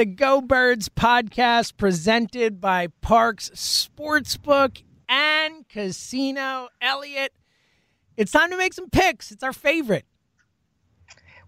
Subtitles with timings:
[0.00, 6.68] The Go Birds podcast presented by Parx Sportsbook and Casino.
[6.80, 7.34] Elliot,
[8.16, 9.30] it's time to make some picks.
[9.30, 10.06] It's our favorite.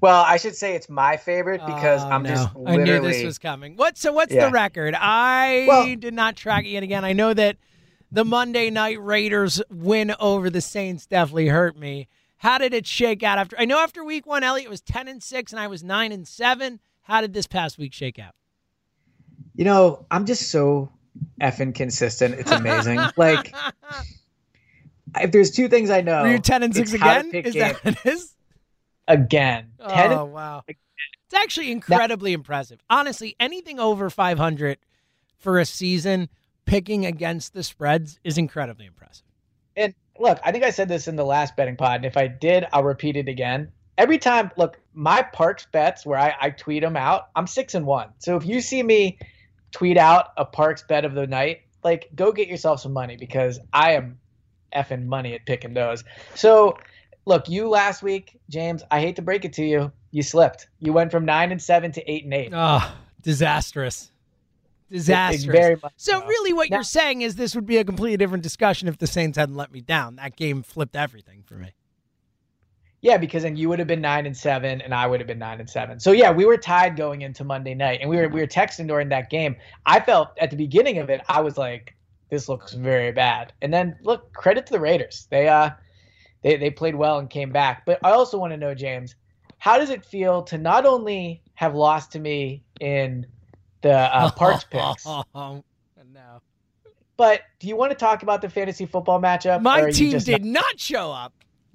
[0.03, 2.29] Well, I should say it's my favorite oh, because Oh, I'm no.
[2.29, 3.75] just I knew this was coming.
[3.77, 3.97] What?
[3.97, 4.45] So what's Yeah.
[4.49, 4.95] the record?
[5.01, 7.07] I Well- did not track it yet again.
[7.07, 7.57] I know that
[8.11, 12.07] the Monday night Raiders win over the Saints definitely hurt me.
[12.37, 13.59] How did it shake out after?
[13.59, 16.29] I know after week one, Elliot was ten and six, and I was nine and
[16.29, 16.81] seven.
[17.05, 18.35] How did this past week shake out?
[19.55, 20.91] You know, I'm just so
[21.41, 22.35] effing consistent.
[22.35, 23.01] It's amazing.
[23.17, 23.55] like,
[25.21, 27.45] if there's two things I know, Were you ten and six it's how to again?
[27.45, 27.55] Is games.
[27.55, 28.35] that what it is?
[29.09, 29.73] again?
[29.89, 30.13] Ten.
[30.13, 32.81] Oh wow, it's actually incredibly impressive.
[32.89, 34.79] Honestly, anything over 500
[35.39, 36.29] for a season,
[36.65, 39.25] picking against the spreads is incredibly impressive.
[39.77, 42.29] And look, I think I said this in the last betting pod, and if I
[42.29, 43.73] did, I'll repeat it again.
[43.99, 47.85] Every time, look, my Parx bets where I, I tweet them out, I'm six and
[47.85, 48.09] one.
[48.19, 49.19] So if you see me
[49.73, 53.59] tweet out a Parx bet of the night, like go get yourself some money because
[53.73, 54.19] I am
[54.75, 56.05] effing money at picking those.
[56.35, 56.79] So
[57.25, 60.69] look, you last week, James, I hate to break it to you, you slipped.
[60.79, 62.51] You went from nine and seven to eight and eight.
[62.55, 64.11] Oh, disastrous.
[64.91, 65.45] Disastrous.
[65.45, 66.27] very much so so.
[66.27, 69.07] really what Now- you're saying is this would be a completely different discussion if the
[69.07, 70.17] Saints hadn't let me down.
[70.17, 71.73] That game flipped everything for me.
[73.03, 75.41] Yeah, because then you would have been nine and seven, and I would have been
[75.41, 75.99] nine and seven.
[75.99, 78.87] So yeah, we were tied going into Monday night, and we were we were texting
[78.87, 79.57] during that game.
[79.87, 81.97] I felt at the beginning of it, I was like,
[82.31, 85.27] "This looks very bad." And then look, credit to the Raiders.
[85.31, 85.71] They uh,
[86.43, 87.85] they they played well and came back.
[87.87, 89.17] But I also want to know, James,
[89.59, 93.27] how does it feel to not only have lost to me in
[93.81, 95.05] the uh, Parx picks,
[95.35, 95.65] Oh,
[96.15, 96.41] no.
[97.17, 99.61] but do you want to talk about the fantasy football matchup?
[99.61, 101.33] My team just did not- not show up.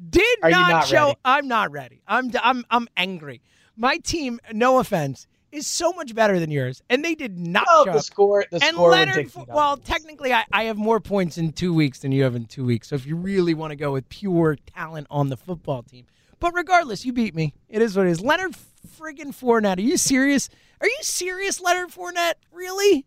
[0.09, 1.05] Did Are not, not show.
[1.07, 1.17] ready?
[1.25, 2.01] I'm not ready.
[2.07, 3.41] I'm I'm I'm angry.
[3.75, 7.85] My team, no offense, is so much better than yours, and they did not Oh,
[7.85, 8.03] show the up.
[8.03, 8.45] score.
[8.51, 12.11] The and score Leonard, well, technically, I, I have more points in two weeks than
[12.11, 12.89] you have in two weeks.
[12.89, 16.05] So if you really want to go with pure talent on the football team,
[16.39, 17.53] but regardless, you beat me.
[17.69, 18.21] It is what it is.
[18.21, 18.55] Leonard
[18.99, 19.77] friggin' Fournette.
[19.77, 20.49] Are you serious?
[20.81, 22.33] Are you serious, Leonard Fournette?
[22.51, 23.05] Really?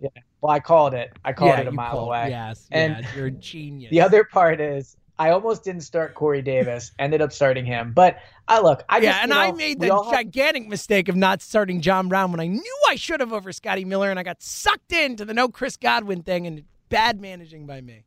[0.00, 0.08] Yeah.
[0.40, 1.12] Well, I called it.
[1.24, 2.28] I called yeah, it a mile called- away.
[2.30, 3.90] Yes, And yes, you're a genius.
[3.90, 7.92] The other part is I almost didn't start Corey Davis, ended up starting him.
[7.92, 8.16] But
[8.48, 11.08] I look, I yeah, just, and you know, I made the all have- gigantic mistake
[11.10, 14.18] of not starting John Brown when I knew I should have over Scotty Miller, and
[14.18, 18.04] I got sucked into the no Chris Godwin thing and bad managing by me.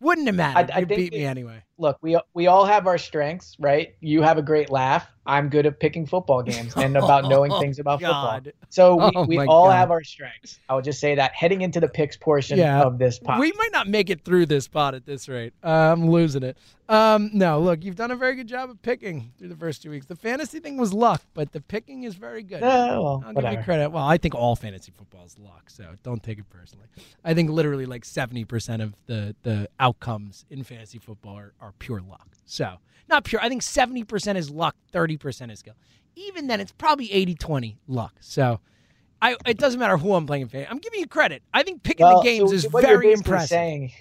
[0.00, 0.70] Wouldn't have mattered.
[0.72, 1.62] I you think beat me it- anyway.
[1.78, 3.94] Look, we we all have our strengths, right?
[4.00, 5.06] You have a great laugh.
[5.26, 8.44] I'm good at picking football games and about knowing things about God.
[8.44, 8.52] football.
[8.68, 9.76] So we, Oh, we all God.
[9.76, 10.60] have our strengths.
[10.68, 12.82] I will just say that heading into the picks portion Yeah.
[12.82, 13.40] of this pod.
[13.40, 15.54] We might not make it through this pod at this rate.
[15.64, 16.58] Uh, I'm losing it.
[16.90, 19.88] Um, no, look, you've done a very good job of picking through the first two
[19.88, 20.04] weeks.
[20.04, 22.62] The fantasy thing was luck, but the picking is very good.
[22.62, 23.88] Oh, well, I'll give you credit.
[23.92, 26.84] Well, I think all fantasy football is luck, so don't take it personally.
[27.24, 31.63] I think literally like seventy percent of the the outcomes in fantasy football are, are
[31.78, 32.28] pure luck.
[32.44, 32.76] So
[33.08, 33.40] not pure.
[33.40, 35.74] I think seventy percent is luck, thirty percent is skill.
[36.16, 38.14] even then, it's probably 80-20 luck.
[38.20, 38.60] So,
[39.20, 40.66] I it doesn't matter who I'm playing in.
[40.70, 41.42] I'm giving you credit.
[41.52, 43.48] I think picking Well, the games so is very impressive.
[43.48, 43.92] Saying,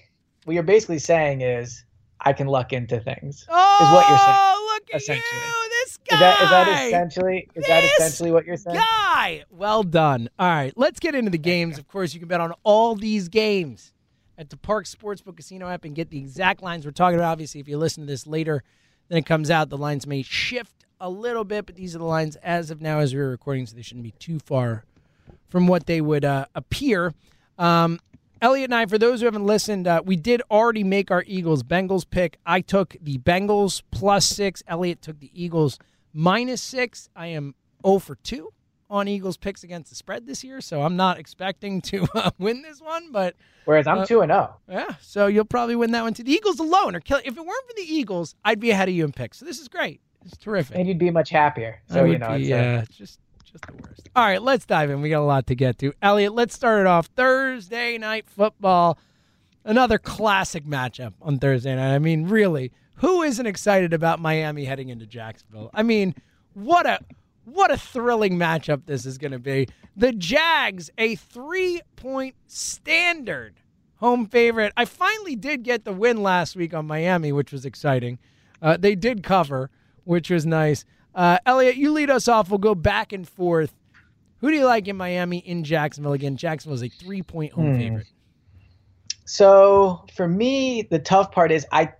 [0.45, 1.86] what you're basically saying is,
[2.21, 3.45] I can luck into things.
[3.50, 5.42] oh, is what you're oh, saying, look at essentially.
[5.42, 6.15] you, this guy.
[6.15, 8.77] Is that is that essentially is that essentially what you're saying?
[8.77, 9.44] guy.
[9.50, 10.30] Well done.
[10.39, 11.77] All right, let's get into the games.
[11.77, 13.94] Of course, you can bet on all these games
[14.38, 17.32] at the Park Sportsbook Casino app and get the exact lines we're talking about.
[17.32, 18.64] Obviously, if you listen to this later
[19.10, 22.06] than it comes out, the lines may shift a little bit, but these are the
[22.06, 24.86] lines as of now as we're recording, so they shouldn't be too far
[25.50, 27.14] from what they would uh, appear.
[27.58, 28.00] Um,
[28.42, 31.64] Elliot and I, for those who haven't listened, uh, we did already make our Eagles
[31.64, 32.38] Bengals pick.
[32.46, 34.64] I took the Bengals plus six.
[34.68, 35.80] Elliot took the Eagles
[36.14, 37.10] minus six.
[37.16, 38.52] I am 0 for 2
[38.94, 42.62] on Eagles picks against the spread this year, so I'm not expecting to uh, win
[42.62, 43.36] this one, but
[43.66, 44.56] Whereas I'm Uh, two and oh.
[44.69, 44.86] zero.
[44.88, 46.24] yeah, so you'll probably win that one too.
[46.24, 47.24] The Eagles alone are killing.
[47.25, 49.38] If it weren't for the Eagles, I'd be ahead of you in picks.
[49.40, 50.00] So this is great.
[50.25, 50.78] It's terrific.
[50.78, 51.81] and you'd be much happier.
[51.90, 54.10] So you know, be, yeah, just just the worst.
[54.16, 55.01] All right, let's dive in.
[55.01, 55.92] We got a lot to get to.
[56.01, 57.07] Elliot, let's start it off.
[57.16, 58.98] Thursday night football,
[59.66, 61.96] another classic matchup on Thursday night.
[61.96, 65.69] I mean, really, who isn't excited about Miami heading into Jacksonville?
[65.74, 66.16] I mean,
[66.54, 67.00] what a
[67.45, 69.68] what a thrilling matchup this is going to be.
[69.95, 73.56] The Jags, a three point standard
[73.98, 74.74] home favorite.
[74.75, 78.19] I finally did get the win last week on Miami, which was exciting.
[78.62, 79.69] Uh, they did cover,
[80.04, 80.86] which was nice.
[81.13, 82.50] Uh, Elliot, you lead us off.
[82.50, 83.74] We'll go back and forth.
[84.39, 86.13] Who do you like in Miami, in Jacksonville?
[86.13, 87.78] Again, Jacksonville is a three point home Hmm.
[87.80, 88.07] favorite.
[89.25, 91.94] So for me, the tough part is I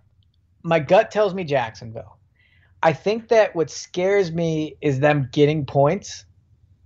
[0.64, 2.13] my gut tells me Jacksonville.
[2.84, 6.26] I think that what scares me is them getting points.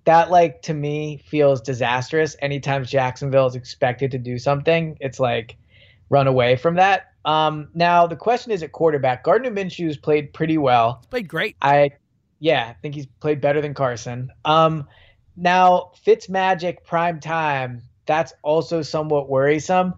[0.06, 2.36] That like to me feels disastrous.
[2.40, 5.58] Anytime Jacksonville is expected to do something, it's like
[6.10, 7.14] run away from that.
[7.26, 9.24] Um, now the question is at quarterback.
[9.24, 11.04] Gardner Minshew's played pretty well.
[11.10, 11.56] Played great.
[11.62, 11.90] I,
[12.40, 14.32] yeah, I think he's played better than Carson.
[14.46, 14.88] Um,
[15.36, 17.82] now Fitzmagic prime time.
[18.06, 19.96] That's also somewhat worrisome.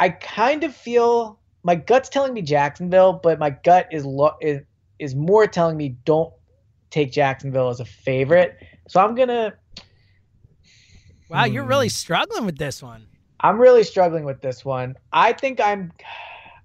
[0.00, 4.62] I kind of feel my gut's telling me Jacksonville, but my gut is lo- is
[5.02, 6.32] is more telling me don't
[6.90, 8.56] take Jacksonville as a favorite.
[8.88, 9.54] So I'm gonna.
[11.28, 11.90] Wow, you're really Hmm.
[11.90, 13.06] struggling with this one.
[13.40, 14.96] I'm really struggling with this one.
[15.12, 15.92] I think I'm.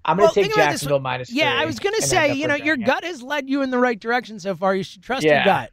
[0.06, 1.31] I'm gonna Well, take Jacksonville minus.
[1.31, 3.72] Yeah, three I was going to say, you know, your gut has led you in
[3.72, 4.74] the right direction so far.
[4.74, 5.72] You should trust your gut.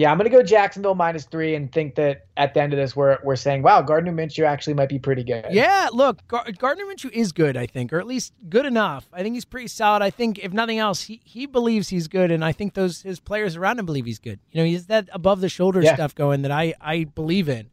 [0.00, 2.96] Yeah, I'm gonna go Jacksonville minus three and think that at the end of this
[2.96, 5.44] we're we're saying, wow, Gardner Minshew actually might be pretty good.
[5.50, 9.06] Yeah, look, Gar- Gardner Minshew is good, I think, or at least good enough.
[9.12, 10.00] I think he's pretty solid.
[10.00, 13.20] I think, if nothing else, he, he believes he's good, and I think those his
[13.20, 14.40] players around him believe he's good.
[14.52, 15.92] You know, he's that above the shoulder Yeah.
[15.96, 17.68] stuff going that I I believe in.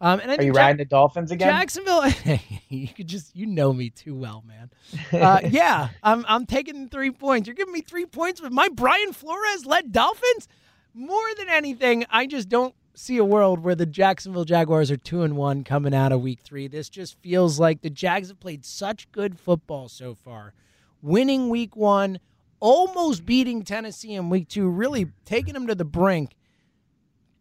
[0.00, 1.48] Um, and I Are think you riding the Dolphins again?
[1.48, 2.02] Jacksonville,
[2.68, 4.70] you could just you know me too well, man.
[5.12, 7.46] Uh, yeah, I'm I'm taking three points.
[7.46, 10.48] You're giving me three points with my Brian Flores led Dolphins.
[10.94, 15.22] More than anything, I just don't see a world where the Jacksonville Jaguars are two
[15.22, 16.66] and one coming out of week three.
[16.66, 20.54] This just feels like the Jags have played such good football so far,
[21.00, 22.18] winning week one,
[22.58, 26.34] almost beating Tennessee in week two, really taking them to the brink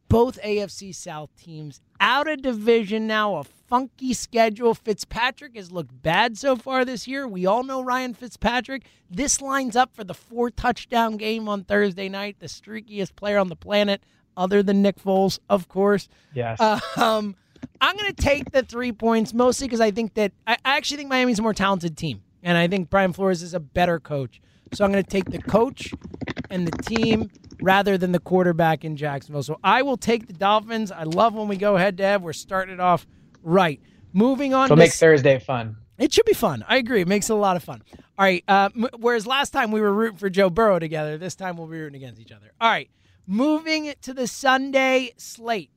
[0.10, 4.74] both AFC South teams out of division now, a funky schedule.
[4.74, 7.28] Fitzpatrick has looked bad so far this year.
[7.28, 8.84] We all know Ryan Fitzpatrick.
[9.10, 13.50] This lines up for the four touchdown game on Thursday night, the streakiest player on
[13.50, 14.02] the planet,
[14.36, 16.08] other than Nick Foles, of course.
[16.34, 16.60] Yes.
[16.98, 17.36] Um,
[17.82, 20.98] I'm going to take the three points mostly because I think that I I actually
[20.98, 24.42] think Miami's a more talented team, and I think Brian Flores is a better coach.
[24.74, 25.94] So I'm going to take the coach
[26.50, 27.30] and the team
[27.62, 29.44] rather than the quarterback in Jacksonville.
[29.44, 30.92] So I will take the Dolphins.
[30.92, 32.22] I love when we go head to head.
[32.22, 33.06] We're starting it off
[33.44, 33.80] right.
[34.14, 35.78] Moving on so to make s- Thursday fun.
[35.98, 36.64] it should be fun.
[36.68, 37.02] I agree.
[37.02, 37.82] It makes it a lot of fun.
[37.94, 38.44] All right.
[38.48, 41.68] Uh, m- whereas last time we were rooting for Joe Burrow together, this time we'll
[41.68, 42.52] be rooting against each other.
[42.62, 42.90] All right.
[43.26, 45.72] Moving to the Sunday slate.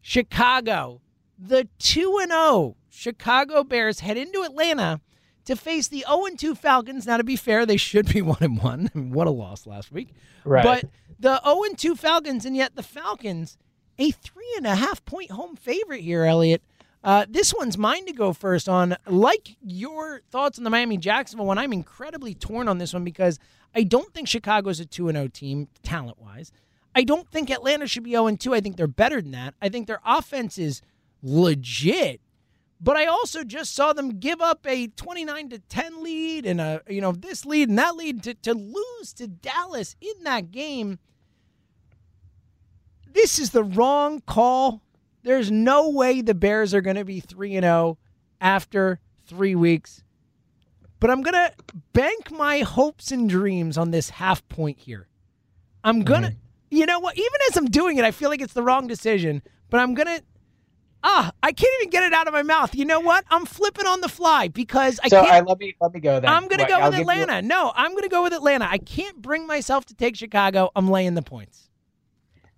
[0.00, 1.00] Chicago,
[1.38, 5.00] the 2 and 0 Chicago Bears head into Atlanta
[5.44, 7.06] to face the 0 and 2 Falcons.
[7.06, 8.90] Now, to be fair, they should be 1 and 1.
[9.12, 10.14] What a loss last week.
[10.44, 10.64] Right.
[10.64, 13.56] But the 0 and 2 Falcons, and yet the Falcons,
[13.98, 16.62] a three and a half point home favorite here, Elliot.
[17.04, 18.96] Uh, this one's mine to go first on.
[19.06, 23.38] Like your thoughts on the Miami Jacksonville one, I'm incredibly torn on this one because
[23.74, 26.52] I don't think Chicago's a 2 0 team talent wise.
[26.94, 28.54] I don't think Atlanta should be 0 2.
[28.54, 29.54] I think they're better than that.
[29.60, 30.82] I think their offense is
[31.22, 32.20] legit.
[32.82, 36.82] But I also just saw them give up a 29 to 10 lead and a
[36.88, 40.98] you know this lead and that lead to, to lose to Dallas in that game.
[43.12, 44.82] This is the wrong call.
[45.22, 47.98] There's no way the Bears are going to be 3 and 0
[48.40, 50.02] after 3 weeks.
[50.98, 51.52] But I'm going to
[51.92, 55.08] bank my hopes and dreams on this half point here.
[55.84, 56.38] I'm going to mm-hmm.
[56.72, 57.18] You know what?
[57.18, 60.06] Even as I'm doing it, I feel like it's the wrong decision, but I'm going
[60.06, 60.22] to
[61.04, 62.74] Ah, I can't even get it out of my mouth.
[62.74, 63.24] You know what?
[63.30, 65.30] I'm flipping on the fly because I so, can't.
[65.30, 66.30] right, let me let me go then.
[66.30, 67.42] I'm going to Wait, go I'll with Atlanta.
[67.42, 68.68] No, I'm going to go with Atlanta.
[68.70, 70.70] I can't bring myself to take Chicago.
[70.76, 71.68] I'm laying the points.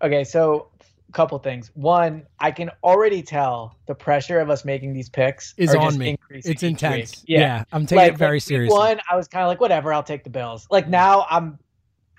[0.02, 0.68] Okay, so
[1.08, 1.70] a couple things.
[1.74, 6.18] One, I can already tell the pressure of us making these picks Is on me.
[6.28, 7.22] It's intense.
[7.22, 7.24] week.
[7.26, 8.76] Yeah, I'm taking like, it very seriously.
[8.76, 10.66] One, I was kind of like, whatever, I'll take the Bills.
[10.70, 11.58] Like now, I'm.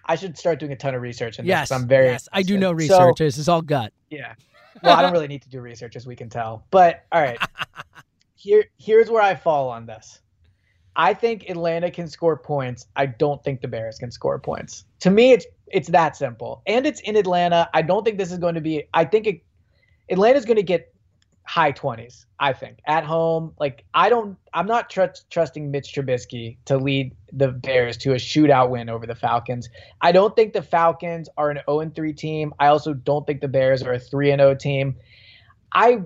[0.08, 1.50] I should start doing a ton of research in this.
[1.50, 2.08] yes, I'm very.
[2.08, 2.30] yes.
[2.32, 2.90] I do interested.
[2.92, 3.18] know So, research.
[3.18, 3.92] this is all gut.
[4.10, 4.34] yeah.
[4.84, 6.66] Well, I don't really need to do research, as we can tell.
[6.72, 7.40] But all right,
[8.36, 10.20] here here's where I fall on this.
[10.96, 12.88] I think Atlanta can score points.
[12.96, 14.86] I don't think the Bears can score points.
[15.02, 17.70] To me, it's it's that simple, and it's in Atlanta.
[17.74, 18.84] I don't think this is going to be.
[18.94, 19.44] I think it,
[20.10, 20.95] Atlanta's going to get
[21.46, 22.26] high twenties.
[22.40, 23.54] I think at home.
[23.60, 24.38] Like I don't.
[24.54, 29.06] I'm not tr- trusting Mitch Trubisky to lead the Bears to a shootout win over
[29.06, 29.70] the Falcons.
[30.02, 32.54] I don't think the Falcons are an 0 3 team.
[32.60, 34.96] I also don't think the Bears are a 3 0 team.
[35.72, 36.02] I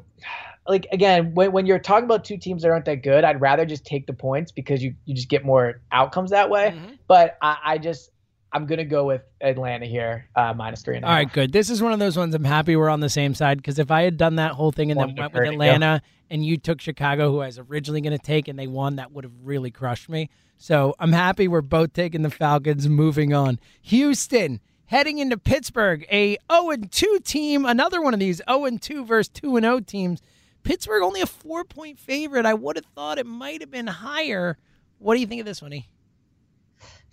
[0.67, 3.65] like again when, when you're talking about two teams that aren't that good, I'd rather
[3.65, 6.73] just take the points because you, you just get more outcomes that way.
[6.75, 6.93] Mm-hmm.
[7.07, 8.11] But I, I just
[8.51, 11.25] I'm gonna go with Atlanta here, uh, minus three and a All half.
[11.25, 11.51] right, good.
[11.51, 13.91] This is one of those ones I'm happy we're on the same side because if
[13.91, 15.43] I had done that whole thing and then went with.
[15.43, 18.97] Atlanta and you took Chicago, who I was originally going to take, and they won,
[18.97, 20.29] that would have really crushed me.
[20.57, 22.87] So I'm happy we're both taking the Falcons.
[22.87, 28.77] Moving on, Houston heading into Pittsburgh, a 0 2 team, another one of these 0
[28.79, 30.21] 2 versus 2 0 teams.
[30.63, 32.45] Pittsburgh only a four point favorite.
[32.45, 34.57] I would have thought it might have been higher.
[34.97, 35.87] What do you think of this one, E?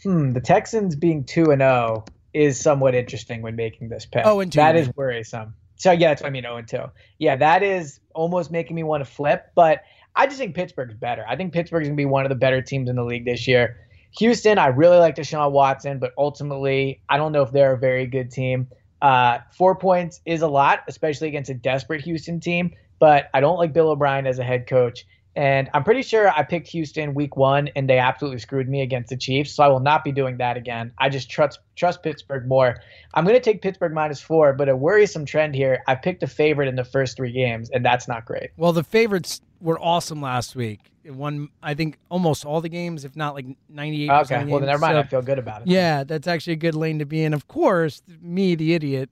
[0.06, 4.22] Hmm, the Texans being two and zero is somewhat interesting when making this pick.
[4.24, 4.94] Oh, and two, That is mean.
[4.96, 5.54] worrisome.
[5.74, 6.44] So yeah, that's what I mean.
[6.44, 6.84] Zero and two.
[7.18, 9.46] Yeah, that is almost making me want to flip.
[9.56, 9.82] But
[10.14, 11.24] I just think Pittsburgh's better.
[11.28, 13.78] I think Pittsburgh's gonna be one of the better teams in the league this year.
[14.18, 18.06] Houston, I really like Deshaun Watson, but ultimately, I don't know if they're a very
[18.06, 18.68] good team.
[19.02, 22.70] Uh, four points is a lot, especially against a desperate Houston team.
[23.00, 25.04] But I don't like Bill O'Brien as a head coach.
[25.36, 29.10] And I'm pretty sure I picked Houston week one and they absolutely screwed me against
[29.10, 29.52] the Chiefs.
[29.52, 30.92] So I will not be doing that again.
[30.98, 32.76] I just trust trust Pittsburgh more.
[33.12, 35.82] I'm going to take Pittsburgh minus four, but a worrisome trend here.
[35.86, 38.50] I picked a favorite in the first three games, and that's not great.
[38.56, 40.80] Well, the favorites were awesome last week.
[41.04, 44.22] It won, I think, almost all the games, if not like 98%.
[44.24, 44.94] Okay, well, then never mind.
[44.94, 45.68] So- I feel good about it.
[45.68, 47.34] Yeah, that's actually a good lane to be in.
[47.34, 49.10] Of course, me, the idiot,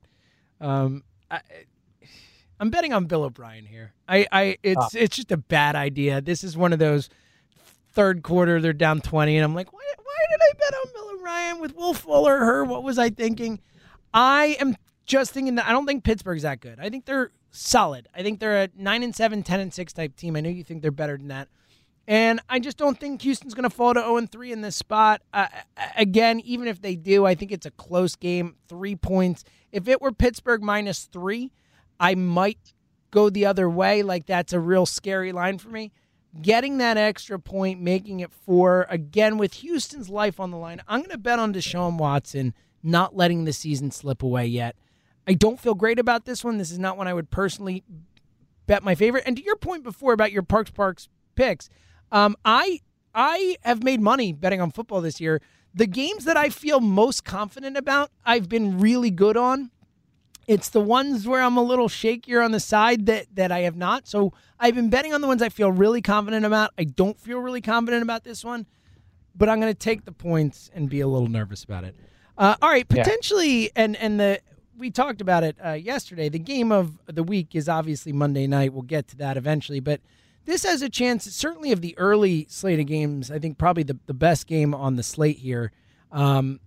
[0.60, 1.40] um, I,
[2.60, 3.92] I'm betting on Bill O'Brien here.
[4.08, 6.20] I, I, it's, it's just a bad idea.
[6.20, 7.08] This is one of those
[7.92, 11.14] third quarter they're down 20, and I'm like, why, why did I bet on Bill
[11.16, 12.38] O'Brien with Will Fuller?
[12.38, 13.60] Her, what was I thinking?
[14.12, 16.78] I am just thinking that I don't think Pittsburgh's that good.
[16.80, 18.08] I think they're solid.
[18.14, 20.36] I think they're a nine and seven, 10 and six type team.
[20.36, 21.48] I know you think they're better than that.
[22.06, 24.76] And I just don't think Houston's going to fall to 0 and 3 in this
[24.76, 25.22] spot.
[25.32, 25.46] Uh,
[25.96, 29.42] again, even if they do, I think it's a close game, three points.
[29.72, 31.50] If it were Pittsburgh minus three,
[32.04, 32.74] I might
[33.10, 34.02] go the other way.
[34.02, 35.90] Like that's a real scary line for me.
[36.42, 41.00] Getting that extra point, making it four, again, with Houston's life on the line, I'm
[41.00, 44.76] going to bet on Deshaun Watson not letting the season slip away yet.
[45.26, 46.58] I don't feel great about this one.
[46.58, 47.84] This is not one I would personally
[48.66, 49.24] bet my favorite.
[49.26, 51.70] And to your point before about your Parx Parx picks,
[52.12, 52.80] um, I
[53.14, 55.40] I have made money betting on football this year.
[55.72, 59.70] The games that I feel most confident about, I've been really good on.
[60.46, 63.76] It's the ones where I'm a little shakier on the side that that I have
[63.76, 64.06] not.
[64.06, 66.70] So I've been betting on the ones I feel really confident about.
[66.78, 68.66] I don't feel really confident about this one,
[69.34, 71.96] but I'm going to take the points and be a little nervous about it.
[72.36, 73.02] Uh, all right, Yeah.
[73.04, 74.40] potentially, and and the
[74.76, 76.28] we talked about it uh, yesterday.
[76.28, 78.72] The game of the week is obviously Monday night.
[78.72, 80.00] We'll get to that eventually, but
[80.46, 83.30] this has a chance, certainly of the early slate of games.
[83.30, 85.70] I think probably the, the best game on the slate here.
[86.12, 86.58] Um,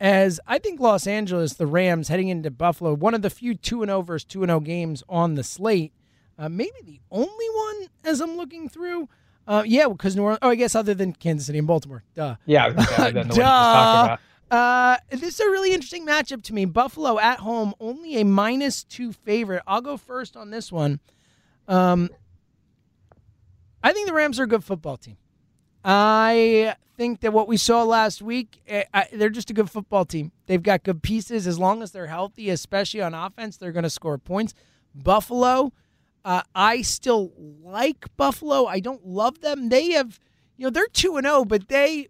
[0.00, 3.84] as I think Los Angeles, the Rams heading into Buffalo, one of the few 2
[3.84, 5.92] 0 versus 2 0 games on the slate.
[6.38, 9.08] Uh, maybe the only one as I'm looking through.
[9.46, 12.04] Uh, yeah, because New Orleans, oh, I guess other than Kansas City and Baltimore.
[12.14, 12.36] Duh.
[12.46, 14.18] Yeah, I was gonna say, I didn't know what you were
[14.50, 14.56] Duh.
[14.56, 16.64] Uh, this is a really interesting matchup to me.
[16.64, 19.62] Buffalo at home, only a minus two favorite.
[19.66, 21.00] I'll go first on this one.
[21.66, 22.10] Um,
[23.82, 25.16] I think the Rams are a good football team.
[25.84, 30.32] I think that what we saw last week, eh, they're just a good football team.
[30.46, 31.46] They've got good pieces.
[31.46, 34.54] As long as they're healthy, especially on offense, they're going to score points.
[34.94, 35.72] Buffalo,
[36.24, 37.32] uh, I still
[37.62, 38.66] like Buffalo.
[38.66, 39.68] I don't love them.
[39.68, 40.18] They have,
[40.56, 42.08] you know, they're 2 and 0, but they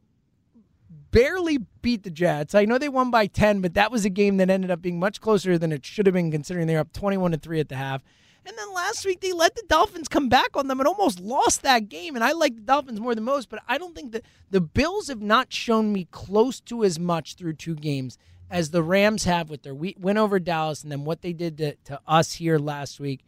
[1.10, 2.54] barely beat the Jets.
[2.54, 4.98] I know they won by 10, but that was a game that ended up being
[4.98, 7.68] much closer than it should have been considering they were up 21 to 3 at
[7.68, 8.02] the half.
[8.46, 11.62] And then last week they let the Dolphins come back on them and almost lost
[11.62, 12.14] that game.
[12.14, 15.08] And I like the Dolphins more than most, but I don't think that the Bills
[15.08, 18.16] have not shown me close to as much through two games
[18.50, 21.74] as the Rams have with their win over Dallas and then what they did to,
[21.84, 23.20] to us here last week,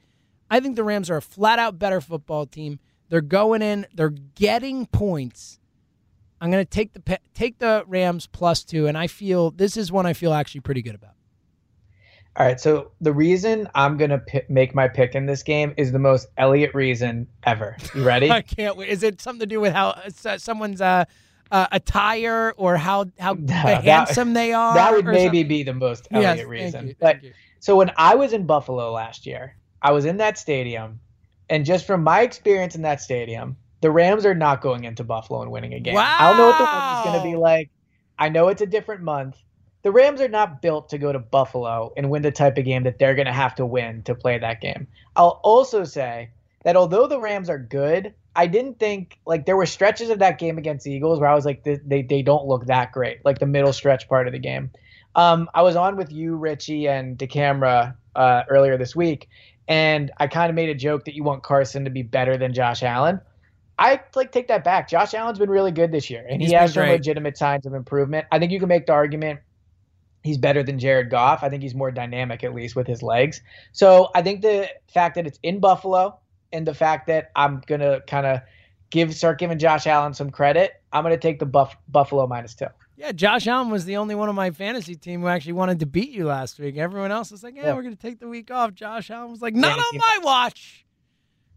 [0.51, 2.81] I think the Rams are a flat out better football team.
[3.09, 5.59] They're going in, they're getting points.
[6.41, 9.93] I'm going to take the take the Rams plus 2 and I feel this is
[9.93, 11.15] one I feel actually pretty good about.
[12.37, 15.91] All right, so the reason I'm gonna p- make my pick in this game is
[15.91, 17.77] the most Elliot reason ever.
[17.95, 18.31] You ready?
[18.31, 18.89] I can't wait.
[18.89, 19.89] Is it something to do with how
[20.25, 21.07] uh, someone's uh,
[21.51, 24.75] uh, attire or how how no, handsome that, they are?
[24.75, 25.49] That would maybe something?
[25.49, 26.73] be the most Elliot yes, reason.
[26.73, 27.33] Thank you, but thank you.
[27.59, 31.01] so when I was in Buffalo last year, I was in that stadium,
[31.49, 35.43] and just from my experience in that stadium, the Rams are not going into Buffalo
[35.43, 35.95] and winning a game.
[35.95, 36.17] Wow.
[36.19, 37.71] I don't know what the is going to be like.
[38.19, 39.37] I know it's a different month.
[39.83, 42.83] The Rams are not built to go to Buffalo and win the type of game
[42.85, 44.87] that they're going to have to win to play that game.
[45.17, 46.31] I'll also say
[46.65, 50.39] that although the Rams are good, I didn't think like there were stretches of that
[50.39, 53.25] game against the Eagles where I was like they they, they don't look that great,
[53.25, 54.71] like the middle stretch part of the game.
[55.17, 59.29] Um, I was on with you, Richie, and DeCamera uh, earlier this week,
[59.67, 62.53] and I kind of made a joke that you want Carson to be better than
[62.53, 63.21] Josh Allen.
[63.79, 64.89] I like take that back.
[64.89, 67.75] Josh Allen's been really good this year, and He's he has some legitimate signs of
[67.75, 68.27] improvement.
[68.31, 69.41] I think you can make the argument
[70.23, 71.43] he's better than Jared Goff.
[71.43, 73.41] I think he's more dynamic, at least with his legs.
[73.73, 76.19] So I think the fact that it's in Buffalo
[76.53, 78.41] and the fact that I'm gonna kind of
[78.91, 82.67] give start giving Josh Allen some credit, I'm gonna take the Buff, Buffalo minus two.
[82.97, 85.87] Yeah, Josh Allen was the only one on my fantasy team who actually wanted to
[85.87, 86.77] beat you last week.
[86.77, 87.75] Everyone else was like, "Yeah, yeah.
[87.75, 89.97] we're gonna take the week off." Josh Allen was like, "Not fantasy.
[89.97, 90.85] on my watch."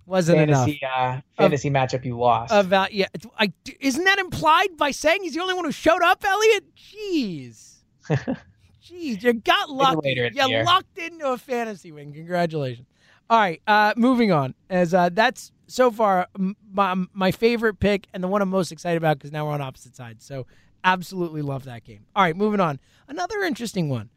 [0.05, 1.17] Wasn't fantasy, enough.
[1.17, 2.53] Uh, fantasy uh, matchup you lost.
[2.53, 6.23] About yeah, I, isn't that implied by saying he's the only one who showed up,
[6.25, 6.65] Elliot?
[6.75, 7.73] Jeez.
[8.83, 10.31] Jeez, you got lucky.
[10.33, 12.13] You lucked into a fantasy win.
[12.13, 12.87] Congratulations.
[13.29, 14.53] All right, uh, moving on.
[14.69, 16.27] As uh, that's so far
[16.71, 19.61] my, my favorite pick and the one I'm most excited about because now we're on
[19.61, 20.25] opposite sides.
[20.25, 20.45] So
[20.83, 22.05] absolutely love that game.
[22.15, 22.79] All right, moving on.
[23.07, 24.09] Another interesting one.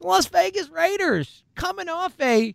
[0.00, 2.54] Las Vegas Raiders coming off a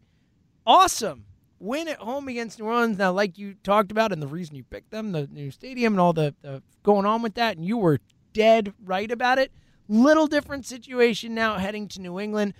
[0.66, 1.26] awesome
[1.60, 2.98] win at home against New Orleans.
[2.98, 6.02] Now, like you talked about, and the reason you picked them, the new stadium and
[6.02, 8.00] all the, the going on with that, and you were
[8.34, 9.52] dead right about it.
[9.88, 12.54] Little different situation now heading to New England.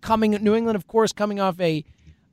[0.00, 1.84] Coming New England, of course, coming off a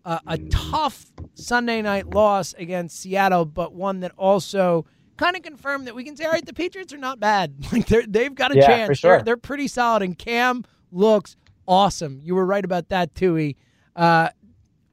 [0.04, 4.86] uh, a tough Sunday night loss against Seattle, but one that also
[5.17, 7.54] kind of confirmed that we can say, all right, the Patriots are not bad.
[7.72, 9.00] Like they they've got a yeah, chance.
[9.00, 9.17] Sure.
[9.17, 11.36] They're, they're pretty solid, and Cam looks
[11.67, 12.20] awesome.
[12.24, 13.54] You were right about that, too.
[13.96, 14.30] Uh,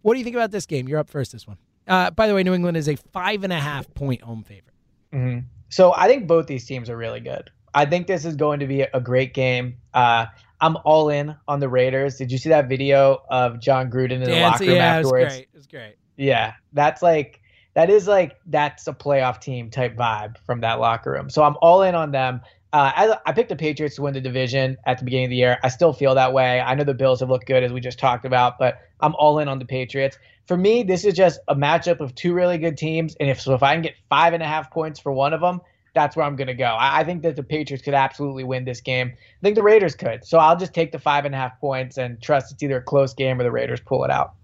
[0.02, 0.88] what do you think about this game?
[0.88, 1.32] You're up first.
[1.32, 1.58] This one.
[1.86, 4.74] Uh, by the way, New England is a five and a half point home favorite.
[5.12, 5.46] Mm-hmm.
[5.70, 7.50] So I think both these teams are really good.
[7.78, 9.76] I think this is going to be a great game.
[9.94, 10.26] Uh,
[10.60, 12.16] I'm all in on the Raiders.
[12.16, 15.22] Did you see that video of Jon Gruden in the locker room yeah, afterwards?
[15.22, 15.40] It was great.
[15.42, 15.94] It was great.
[16.16, 17.40] Yeah, that's like
[17.74, 21.30] that is like that's a playoff team type vibe from that locker room.
[21.30, 22.40] So I'm all in on them.
[22.72, 25.36] Uh, I, I picked the Patriots to win the division at the beginning of the
[25.36, 25.58] year.
[25.62, 26.60] I still feel that way.
[26.60, 29.38] I know the Bills have looked good as we just talked about, but I'm all
[29.38, 30.18] in on the Patriots.
[30.46, 33.54] For me, this is just a matchup of two really good teams, and if so,
[33.54, 35.60] if I can get five and a half points for one of them,
[35.94, 36.64] that's where I'm going to go.
[36.64, 39.12] I, I, think that the Patriots could absolutely win this game.
[39.14, 40.24] I think the Raiders could.
[40.24, 42.82] So I'll just take the five and a half points and trust it's either a
[42.82, 44.34] close game or the Raiders pull it out.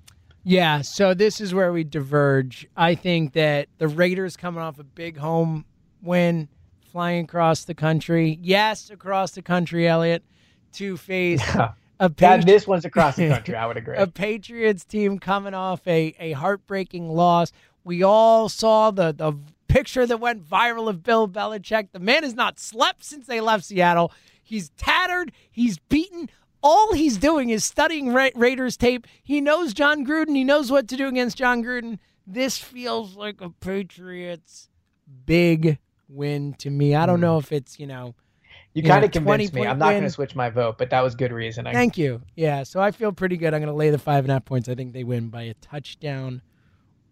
[0.45, 2.67] Yeah, so this is where we diverge.
[2.77, 5.65] I think that the Raiders coming off a big home
[6.03, 6.49] win,
[6.93, 8.39] flying across the country.
[8.43, 10.23] Yes, across the country, Elliot,
[10.75, 11.43] to face
[12.01, 13.55] a Patri- this one's across the country.
[13.55, 13.97] I would agree.
[13.97, 17.53] a Patriots team coming off a, a heartbreaking loss.
[17.83, 19.35] We all saw the the
[19.75, 21.89] picture that went viral of Bill Belichick.
[21.91, 24.13] The man has not slept since they left Seattle.
[24.41, 25.33] He's tattered.
[25.51, 26.31] He's beaten.
[26.63, 29.05] All he's doing is studying Ra- Raiders tape.
[29.25, 30.37] He knows Jon Gruden.
[30.37, 31.99] He knows what to do against Jon Gruden.
[32.25, 34.69] This feels like a Patriots
[35.27, 36.95] big win to me.
[36.95, 37.23] I don't hmm.
[37.23, 38.15] know if it's, you know,
[38.75, 39.67] you, you kind of convinced me.
[39.67, 41.73] I'm not going to switch my vote, but that was good reasoning.
[41.73, 42.23] Thank you.
[42.37, 43.53] Yeah, so I feel pretty good.
[43.55, 44.69] I'm going to lay the five and a half points.
[44.69, 46.43] I think they win by a touchdown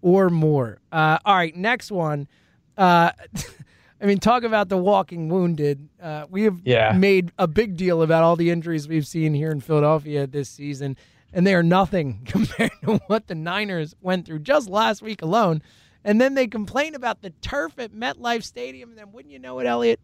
[0.01, 0.79] or more.
[0.93, 2.29] Uh, all right, next one.
[2.83, 3.13] Uh,
[4.01, 5.89] I mean, talk about the walking wounded.
[6.03, 6.91] Uh, we have yeah.
[6.91, 10.97] made a big deal about all the injuries we've seen here in Philadelphia this season,
[11.33, 15.63] and they are nothing compared to what the Niners went through just last week alone.
[16.05, 19.61] And then they complain about the turf at MetLife Stadium, and then wouldn't you know
[19.61, 20.01] it, Elliot?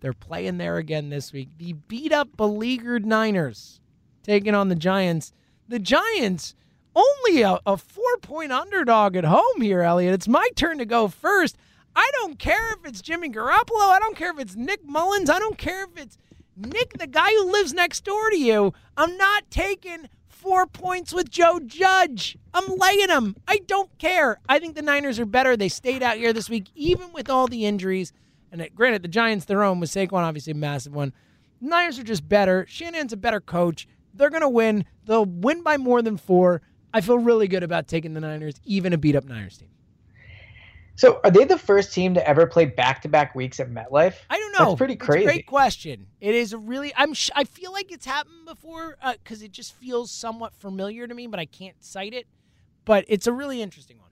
[0.00, 1.48] They're playing there again this week.
[1.56, 3.80] The beat up, beleaguered Niners
[4.22, 5.32] taking on the Giants.
[5.66, 6.54] The Giants
[6.94, 10.12] only a, a four point underdog at home here, Elliot.
[10.12, 11.56] It's my turn to go first.
[11.96, 13.90] I don't care if it's Jimmy Garoppolo.
[13.90, 15.30] I don't care if it's Nick Mullens.
[15.30, 16.18] I don't care if it's
[16.56, 18.72] Nick, the guy who lives next door to you.
[18.96, 22.36] I'm not taking four points with Joe Judge.
[22.52, 23.36] I'm laying them.
[23.48, 24.40] I don't care.
[24.48, 25.56] I think the Niners are better.
[25.56, 28.12] They stayed out here this week, even with all the injuries.
[28.52, 31.12] And it, granted, the Giants, their own, with Saquon, obviously a massive one.
[31.60, 32.66] The Niners are just better.
[32.68, 33.88] Shanahan's a better coach.
[34.12, 34.84] They're going to win.
[35.06, 36.62] They'll win by more than four.
[36.92, 39.70] I feel really good about taking the Niners, even a beat up Niners team.
[40.96, 44.14] So, are they the first team to ever play back to back weeks at MetLife?
[44.30, 44.66] I don't know.
[44.66, 45.24] That's pretty It's crazy.
[45.24, 46.06] a great question.
[46.20, 46.92] It is a really.
[46.96, 47.14] I'm.
[47.14, 51.14] Sh- I feel like it's happened before uh, because it just feels somewhat familiar to
[51.14, 52.26] me, but I can't cite it.
[52.84, 54.03] But it's a really interesting one.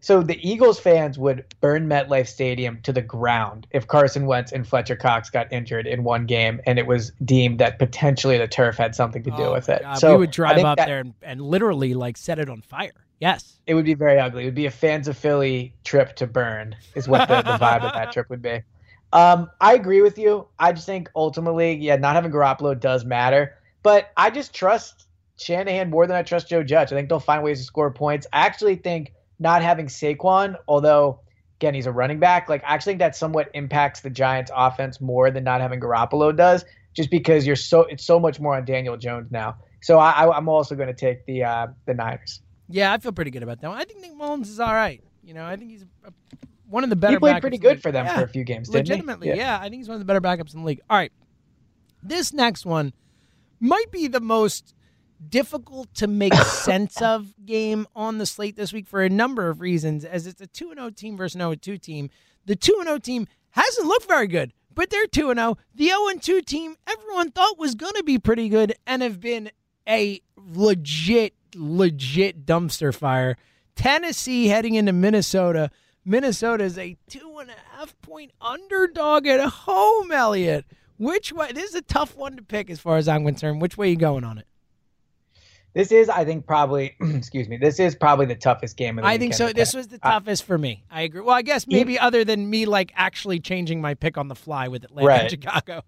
[0.00, 4.66] So the Eagles fans would burn MetLife Stadium to the ground if Carson Wentz and
[4.66, 8.76] Fletcher Cox got injured in one game, and it was deemed that potentially the turf
[8.76, 9.82] had something to do Oh, with it.
[9.82, 9.94] God.
[9.98, 12.92] So we would drive up that there and, and literally like set it on fire.
[13.18, 13.56] Yes.
[13.66, 14.42] It would be very ugly.
[14.42, 17.82] It would be a fans of Philly trip to burn, is what the, the vibe
[17.82, 18.62] of that trip would be.
[19.12, 20.46] Um, I agree with you.
[20.58, 25.06] I just think ultimately, yeah, not having Garoppolo does matter, but I just trust
[25.38, 26.92] Shanahan more than I trust Joe Judge.
[26.92, 28.26] I think they'll find ways to score points.
[28.32, 31.20] I actually think not having Saquon, although
[31.60, 35.00] again he's a running back, like I actually think that somewhat impacts the Giants' offense
[35.00, 38.64] more than not having Garoppolo does, just because you're so it's so much more on
[38.64, 39.56] Daniel Jones now.
[39.82, 42.40] So I, I, I'm also going to take the uh, the Niners.
[42.68, 43.78] Yeah, I feel pretty good about that one.
[43.78, 45.02] I think Nick Mullens is all right.
[45.22, 45.84] You know, I think he's
[46.68, 47.14] one of the better.
[47.14, 48.16] He played pretty good for them Yeah.
[48.16, 49.36] for a few games, didn't Legitimately, he?
[49.36, 49.56] yeah.
[49.60, 50.80] I think he's one of the better backups in the league.
[50.90, 51.12] All right.
[52.02, 52.92] This next one
[53.60, 54.74] might be the most
[55.28, 59.60] difficult to make sense of game on the slate this week for a number of
[59.60, 62.10] reasons, as it's a 2 0 team versus an 0 2 team.
[62.44, 65.58] The 2 0 team hasn't looked very good, but they're 2 0.
[65.74, 69.50] The 0 2 team, everyone thought was going to be pretty good and have been
[69.88, 73.36] a legit, legit dumpster fire.
[73.74, 75.70] Tennessee heading into Minnesota.
[76.04, 80.64] Minnesota is a two and a half point underdog at home, Elliot.
[80.98, 81.52] Which way?
[81.52, 83.60] This is a tough one to pick as far as I'm concerned.
[83.60, 84.46] Which way are you going on it?
[85.76, 87.58] This is, I think, probably excuse me.
[87.58, 89.52] This is probably the toughest game of the I think so.
[89.52, 90.82] This was the I- toughest for me.
[90.90, 91.20] I agree.
[91.20, 94.68] Well, I guess maybe other than me like actually changing my pick on the fly
[94.68, 95.30] with Atlanta and Right.
[95.30, 95.82] Chicago.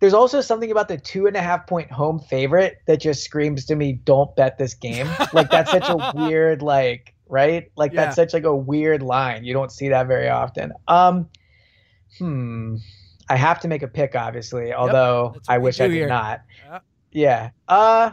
[0.00, 3.64] There's also something about the two and a half point home favorite that just screams
[3.64, 7.72] to me, "Don't bet this game." like that's such a weird, like, right?
[7.74, 8.04] Like Yeah.
[8.04, 9.44] that's such like a weird line.
[9.44, 10.74] You don't see that very often.
[10.88, 11.26] Um,
[12.18, 12.76] hmm.
[13.30, 14.74] I have to make a pick, obviously.
[14.74, 16.06] Although what I wish I did here.
[16.06, 16.42] not.
[16.66, 16.78] Yeah.
[17.10, 17.50] Yeah.
[17.66, 18.10] Uh,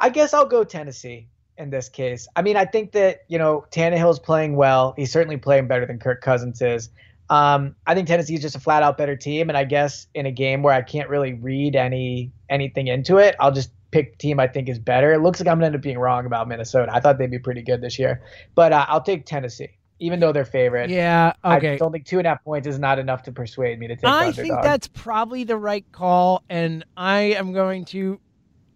[0.00, 2.28] I guess I'll go Tennessee in this case.
[2.34, 4.94] I mean, I think that you know Tannehill's playing well.
[4.96, 6.90] He's certainly playing better than Kirk Cousins is.
[7.30, 10.26] Um, I think Tennessee is just a flat out better team, and I guess in
[10.26, 14.18] a game where I can't really read any anything into it, I'll just pick the
[14.18, 15.12] team I think is better.
[15.12, 16.92] It looks like I'm gonna end up being wrong about Minnesota.
[16.92, 18.22] I thought they'd be pretty good this year,
[18.54, 20.90] but uh, I'll take Tennessee, even though they're favorite.
[20.90, 21.32] Yeah.
[21.44, 21.74] Okay.
[21.74, 23.96] I don't think two and a half points is not enough to persuade me to
[23.96, 24.04] take.
[24.04, 24.44] I underdog.
[24.44, 28.20] think that's probably the right call, and I am going to.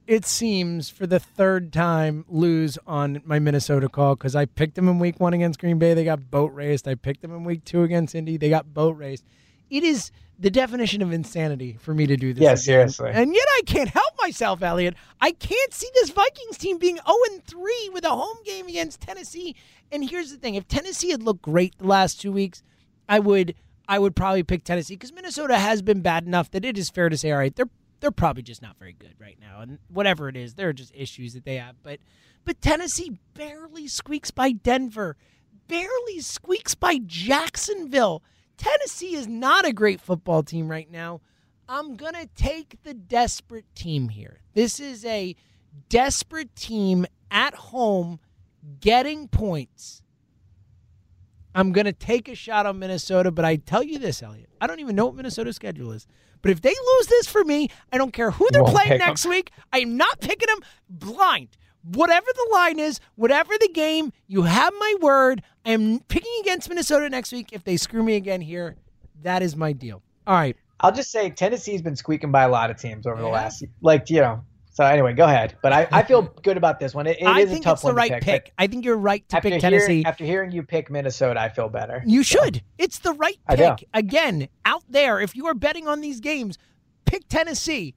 [0.06, 4.88] It seems for the third time lose on my Minnesota call because I picked them
[4.88, 5.94] in week one against Green Bay.
[5.94, 6.86] They got boat raced.
[6.86, 8.36] I picked them in week two against Indy.
[8.36, 9.24] They got boat raced.
[9.68, 12.42] It is the definition of insanity for me to do this.
[12.42, 12.56] Yeah, again.
[12.56, 13.10] seriously.
[13.12, 14.94] And yet I can't help myself, Elliot.
[15.20, 19.56] I can't see this Vikings team being 0 3 with a home game against Tennessee.
[19.90, 22.62] And here's the thing if Tennessee had looked great the last two weeks,
[23.08, 23.54] I would
[23.88, 27.08] I would probably pick Tennessee because Minnesota has been bad enough that it is fair
[27.08, 27.68] to say, all right, they're
[28.00, 30.92] they're probably just not very good right now, and whatever it is, there are just
[30.94, 31.76] issues that they have.
[31.82, 32.00] But
[32.44, 35.16] but Tennessee barely squeaks by Denver,
[35.68, 38.22] barely squeaks by Jacksonville.
[38.56, 41.20] Tennessee is not a great football team right now.
[41.68, 44.40] I'm gonna take the desperate team here.
[44.54, 45.34] This is a
[45.88, 48.20] desperate team at home
[48.80, 50.02] getting points.
[51.54, 54.50] I'm going to take a shot on Minnesota, but I tell you this, Elliot.
[54.60, 56.06] I don't even know what Minnesota's schedule is.
[56.42, 59.00] But if they lose this for me, I don't care who they're won't playing pick
[59.02, 59.08] 'em.
[59.08, 59.50] next week.
[59.72, 61.48] I am not picking them blind.
[61.82, 65.42] Whatever the line is, whatever the game, you have my word.
[65.64, 67.48] I am picking against Minnesota next week.
[67.52, 68.76] If they screw me again here,
[69.22, 70.02] that is my deal.
[70.26, 70.56] All right.
[70.80, 74.10] I'll just say Tennessee's been squeaking by a lot of teams over the last, like
[74.10, 74.44] you know.
[74.76, 75.56] So anyway, go ahead.
[75.62, 77.06] But I, I feel good about this one.
[77.06, 78.22] It, it I is think a tough it's the one right pick.
[78.44, 78.52] pick.
[78.58, 80.04] I think you're right to pick hearing, Tennessee.
[80.04, 82.02] after hearing you pick Minnesota, I feel better.
[82.04, 82.60] You should.
[82.76, 83.88] It's the right pick.
[83.94, 86.58] Again, out there, if you are betting on these games,
[87.06, 87.94] pick Tennessee.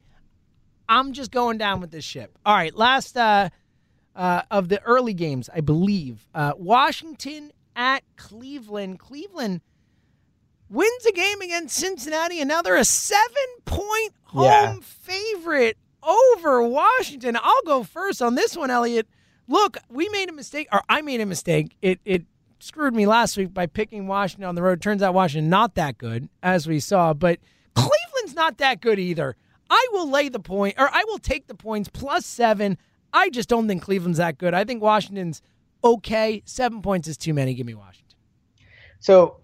[0.88, 2.38] I'm just going down with this ship.
[2.46, 3.50] All right, last uh,
[4.16, 6.30] uh, of the early games, I believe.
[6.34, 9.00] Uh, Washington at Cleveland.
[9.00, 9.60] Cleveland
[10.70, 13.28] wins a game against Cincinnati, and now they're a seven
[13.66, 14.76] point home Yeah.
[14.82, 17.38] favorite over Washington.
[17.42, 19.08] I'll go first on this one, Elliot.
[19.48, 21.76] Look, we made a mistake, or I made a mistake.
[21.82, 22.24] It it
[22.60, 24.82] screwed me last week by picking Washington on the road.
[24.82, 27.40] Turns out Washington not that good, as we saw, but
[27.74, 29.36] Cleveland's not that good either.
[29.70, 32.78] I will lay the point, or I will take the points plus seven.
[33.14, 34.54] I just don't think Cleveland's that good.
[34.54, 35.42] I think Washington's
[35.84, 36.44] okay.
[36.46, 37.54] Seven points is too many.
[37.54, 38.18] Give me Washington.
[39.00, 39.38] So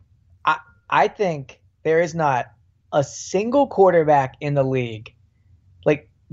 [0.46, 0.58] I
[0.90, 2.48] I think there is not
[2.92, 5.15] a single quarterback in the league.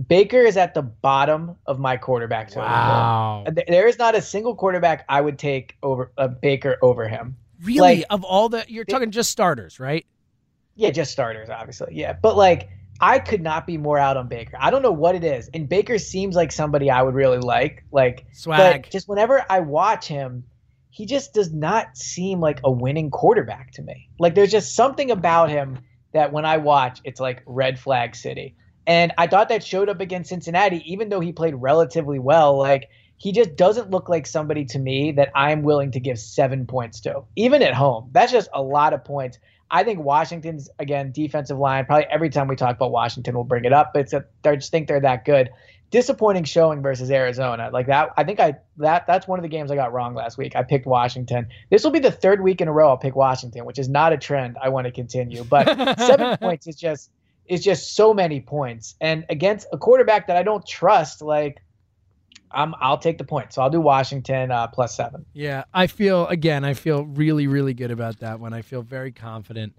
[0.08, 2.62] Baker is at the bottom of my quarterback total.
[2.62, 3.44] Wow.
[3.68, 7.36] There is not a single quarterback I would take over uh, Baker over him.
[7.62, 7.98] Really?
[7.98, 10.06] Like- of all the, you're talking just starters, right?
[10.74, 11.94] Yeah, just starters, obviously.
[11.94, 14.56] Yeah, but like I could not be more out on Baker.
[14.60, 17.84] I don't know what it is, and Baker seems like somebody I would really like.
[17.90, 18.82] Like, Swag.
[18.84, 20.44] but just whenever I watch him,
[20.88, 24.08] he just does not seem like a winning quarterback to me.
[24.18, 25.80] Like, there's just something about him
[26.12, 28.54] that when I watch, it's like red flag city.
[28.86, 32.58] And I thought that showed up against Cincinnati, even though he played relatively well.
[32.58, 32.88] Like,
[33.22, 36.98] he just doesn't look like somebody to me that I'm willing to give seven points
[37.02, 38.10] to, even at home.
[38.10, 39.38] That's just a lot of points.
[39.70, 41.86] I think Washington's again defensive line.
[41.86, 43.92] Probably every time we talk about Washington, we'll bring it up.
[43.94, 45.50] But it's a, I just think they're that good.
[45.90, 47.70] Disappointing showing versus Arizona.
[47.72, 50.36] Like that, I think I that that's one of the games I got wrong last
[50.36, 50.56] week.
[50.56, 51.46] I picked Washington.
[51.70, 54.12] This will be the third week in a row I'll pick Washington, which is not
[54.12, 55.44] a trend I want to continue.
[55.44, 57.10] But seven points is just
[57.46, 61.62] is just so many points, and against a quarterback that I don't trust, like.
[62.54, 63.50] I'm, I'll take the point.
[63.54, 65.24] So I'll do Washington uh, plus seven.
[65.32, 66.66] Yeah, I feel again.
[66.66, 68.52] I feel really, really good about that one.
[68.52, 69.72] I feel very confident.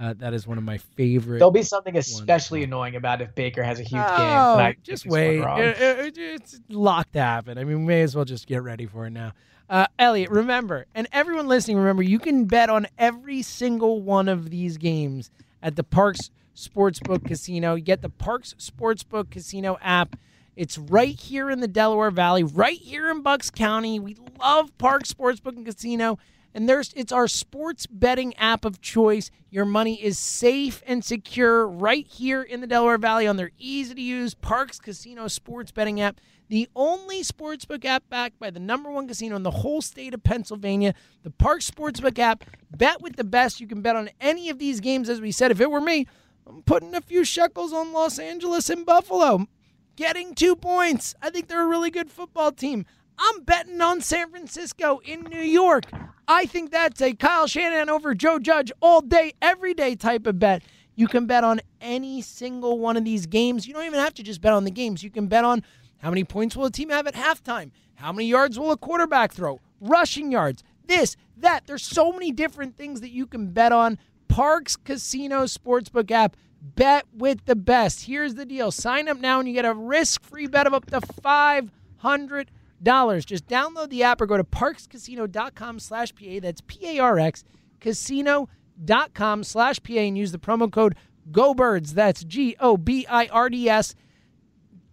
[0.00, 1.36] Uh, that is one of my favorite.
[1.40, 4.00] There'll be something especially annoying about if Baker has a huge game.
[4.00, 5.40] Oh, and I just wait.
[5.40, 7.58] It- it- it's locked to happen.
[7.58, 9.32] I mean, we may as well just get ready for it now.
[9.68, 14.48] Uh, Elliot, remember, and everyone listening, remember, you can bet on every single one of
[14.48, 15.30] these games
[15.62, 17.74] at the Parx Sportsbook Casino.
[17.74, 20.16] You get the Parx Sportsbook Casino app.
[20.56, 23.98] It's right here in the Delaware Valley, right here in Bucks County.
[23.98, 26.18] We love Parx Sportsbook and Casino.
[26.54, 29.30] And there's it's our sports betting app of choice.
[29.50, 33.94] Your money is safe and secure right here in the Delaware Valley on their easy
[33.94, 36.20] to use Parx Casino sports betting app.
[36.48, 40.22] The only sportsbook app backed by the number one casino in the whole state of
[40.22, 40.94] Pennsylvania.
[41.22, 42.44] The Parx Sportsbook app.
[42.70, 43.60] Bet with the best.
[43.60, 45.08] You can bet on any of these games.
[45.08, 46.06] As we said, if it were me,
[46.46, 49.46] I'm putting a few shekels on Los Angeles and Buffalo.
[49.96, 51.14] Getting two points.
[51.22, 52.84] I think they're a really good football team.
[53.18, 55.84] I'm betting on San Francisco in New York.
[56.26, 60.38] I think that's a Kyle Shanahan over Joe Judge all day, every day type of
[60.38, 60.62] bet.
[60.96, 63.66] You can bet on any single one of these games.
[63.66, 65.02] You don't even have to just bet on the games.
[65.02, 65.62] You can bet on
[65.98, 69.32] how many points will a team have at halftime, how many yards will a quarterback
[69.32, 71.66] throw, rushing yards, this, that.
[71.66, 73.98] There's so many different things that you can bet on.
[74.28, 76.36] Parx Casino Sportsbook app.
[76.60, 78.06] Bet with the best.
[78.06, 78.70] Here's the deal.
[78.70, 82.50] Sign up now and you get a risk-free bet of up to 500
[82.82, 83.24] dollars.
[83.24, 86.40] Just download the app or go to parxcasino.com slash PA.
[86.40, 87.44] That's P-A-R-X
[87.80, 90.96] casino.com slash PA and use the promo code
[91.30, 91.90] GOBIRDS.
[91.92, 92.24] That's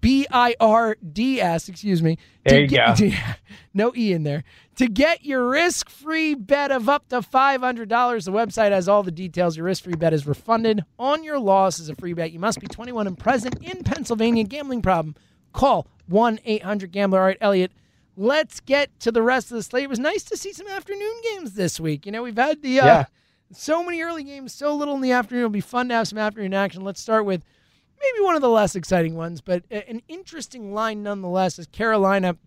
[0.02, 0.28] G-O-B-I-R-D-S
[0.62, 2.18] B-I-R-D-S, excuse me.
[2.46, 3.10] There you get- go.
[3.74, 4.44] no E in there.
[4.78, 9.56] To get your risk-free bet of up to $500, the website has all the details.
[9.56, 12.32] Your risk-free bet is refunded on your loss as a free bet.
[12.32, 14.44] You must be 21 and present in Pennsylvania.
[14.44, 15.16] Gambling problem?
[15.54, 17.20] Call 1-800-GAMBLER.
[17.20, 17.72] All right, Elliot,
[18.16, 19.84] let's get to the rest of the slate.
[19.84, 22.06] It was nice to see some afternoon games this week.
[22.06, 23.06] You know, we've had the uh, Yeah.
[23.52, 25.42] so many early games, so little in the afternoon.
[25.42, 26.84] It'll be fun to have some afternoon action.
[26.84, 27.44] Let's start with
[28.02, 32.38] maybe one of the less exciting ones, but an interesting line nonetheless as Carolina,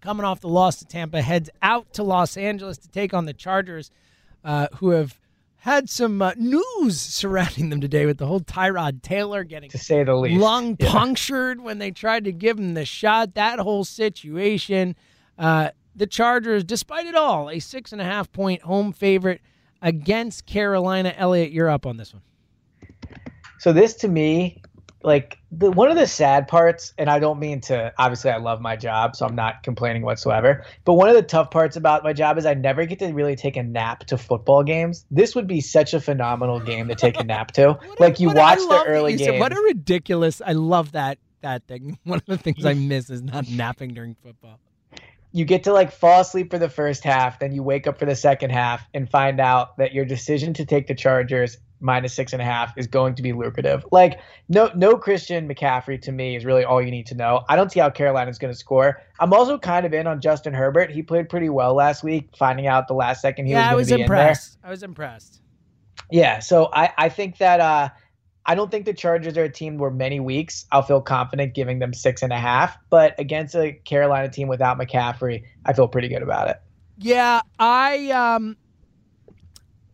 [0.00, 3.32] coming off the loss to Tampa, heads out to Los Angeles to take on the
[3.32, 3.90] Chargers,
[4.44, 5.20] uh, who have
[5.56, 10.02] had some uh, news surrounding them today with the whole Tyrod Taylor getting to say
[10.02, 10.40] the least.
[10.40, 10.90] lung Yeah.
[10.90, 13.34] punctured when they tried to give him the shot.
[13.34, 14.96] That whole situation.
[15.38, 19.40] Uh, the Chargers, despite it all, a six and a half point home favorite
[19.80, 21.14] against Carolina.
[21.16, 22.22] Elliot, you're up on this one.
[23.58, 24.61] So this to me,
[25.04, 27.92] like the one of the sad parts, and I don't mean to.
[27.98, 30.64] Obviously, I love my job, so I'm not complaining whatsoever.
[30.84, 33.36] But one of the tough parts about my job is I never get to really
[33.36, 35.04] take a nap to football games.
[35.10, 37.78] This would be such a phenomenal game to take a nap to.
[37.98, 39.40] Like you what a- I watch the early you games.
[39.40, 40.40] What a ridiculous!
[40.44, 41.98] I love that that thing.
[42.04, 44.58] One of the things I miss is not napping during football.
[45.32, 48.04] you get to like fall asleep for the first half, then you wake up for
[48.06, 52.32] the second half and find out that your decision to take the Chargers minus six
[52.32, 53.84] and a half is going to be lucrative.
[53.92, 57.44] Like no no Christian McCaffrey to me is really all you need to know.
[57.48, 59.00] I don't see how Carolina's going to score.
[59.20, 60.90] I'm also kind of in on Justin Herbert.
[60.90, 63.88] He played pretty well last week, finding out the last second he yeah, I was
[63.88, 64.58] going to be impressed.
[64.64, 65.34] I was impressed.
[65.34, 66.22] in there.
[66.22, 67.88] Yeah, so I I think that uh
[68.44, 71.78] I don't think the Chargers are a team where many weeks I'll feel confident giving
[71.78, 76.08] them six and a half, but against a Carolina team without McCaffrey, I feel pretty
[76.08, 76.60] good about it.
[76.98, 78.56] Yeah, I um,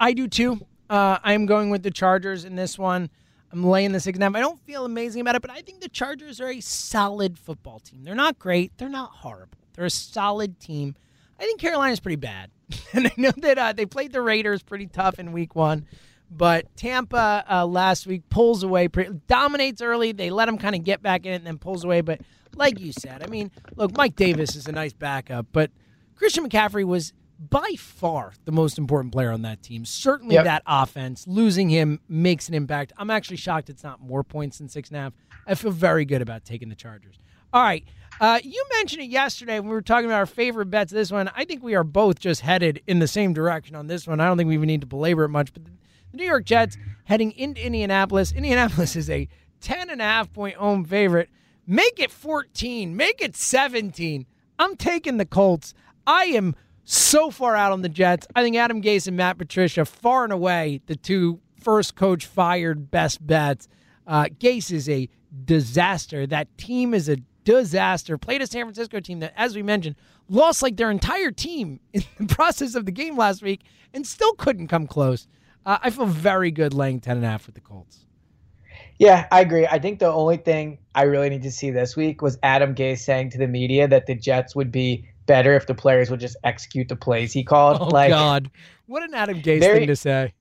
[0.00, 0.60] I do too.
[0.88, 3.10] Uh, I'm going with the Chargers in this one.
[3.52, 4.34] I'm laying the six and a half.
[4.34, 7.80] I don't feel amazing about it, but I think the Chargers are a solid football
[7.80, 8.04] team.
[8.04, 8.72] They're not great.
[8.76, 9.58] They're not horrible.
[9.74, 10.96] They're a solid team.
[11.40, 12.50] I think Carolina's pretty bad,
[12.92, 15.86] and I know that uh, they played the Raiders pretty tough in Week One,
[16.30, 20.12] But Tampa uh, last week pulls away, pretty, dominates early.
[20.12, 22.00] They let them kind of get back in it and then pulls away.
[22.00, 22.20] But
[22.56, 25.70] like you said, I mean, look, Mike Davis is a nice backup, but
[26.16, 29.84] Christian McCaffrey was by far the most important player on that team.
[29.84, 30.44] Certainly yep.
[30.44, 31.26] that offense.
[31.26, 32.92] Losing him makes an impact.
[32.96, 35.12] I'm actually shocked it's not more points than six and a half.
[35.46, 37.18] I feel very good about taking the Chargers.
[37.52, 37.84] All right.
[38.20, 40.92] Uh, you mentioned it yesterday when we were talking about our favorite bets.
[40.92, 44.06] This one, I think we are both just headed in the same direction on this
[44.06, 44.20] one.
[44.20, 45.52] I don't think we even need to belabor it much.
[45.52, 45.70] But the,
[46.12, 48.32] New York Jets heading into Indianapolis.
[48.32, 49.28] Indianapolis is a
[49.60, 51.28] 10 and a half point home favorite.
[51.66, 52.96] Make it 14.
[52.96, 54.26] Make it 17.
[54.58, 55.74] I'm taking the Colts.
[56.06, 56.56] I am
[56.90, 58.26] so far out on the Jets.
[58.34, 62.90] I think Adam Gase and Matt Patricia, far and away, the two first coach fired
[62.90, 63.68] best bets.
[64.06, 65.06] Uh, Gase is a
[65.44, 66.26] disaster.
[66.26, 68.16] That team is a disaster.
[68.16, 69.96] Played a San Francisco team that, as we mentioned,
[70.30, 73.60] lost like their entire team in the process of the game last week
[73.92, 75.28] and still couldn't come close.
[75.66, 78.06] Uh, I feel very good laying 10.5 with the Colts.
[78.98, 79.66] Yeah, I agree.
[79.66, 83.00] I think the only thing I really need to see this week was Adam Gase
[83.00, 86.36] saying to the media that the Jets would be better if the players would just
[86.42, 87.78] execute the plays he called.
[87.80, 88.50] Oh like, God,
[88.86, 90.34] what an Adam Gase very, thing to say.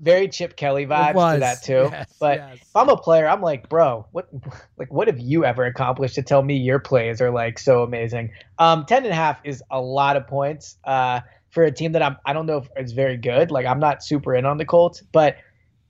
[0.00, 1.88] Very Chip Kelly vibes to that too.
[1.90, 2.58] Yes, but yes.
[2.62, 4.28] if I'm a player, I'm like, bro, what
[4.78, 8.30] like what have you ever accomplished to tell me your plays are like so amazing?
[8.58, 11.20] Um, ten and a half is a lot of points uh,
[11.50, 13.50] for a team that I'm I don't know if it's very good.
[13.50, 15.36] Like I'm not super in on the Colts, but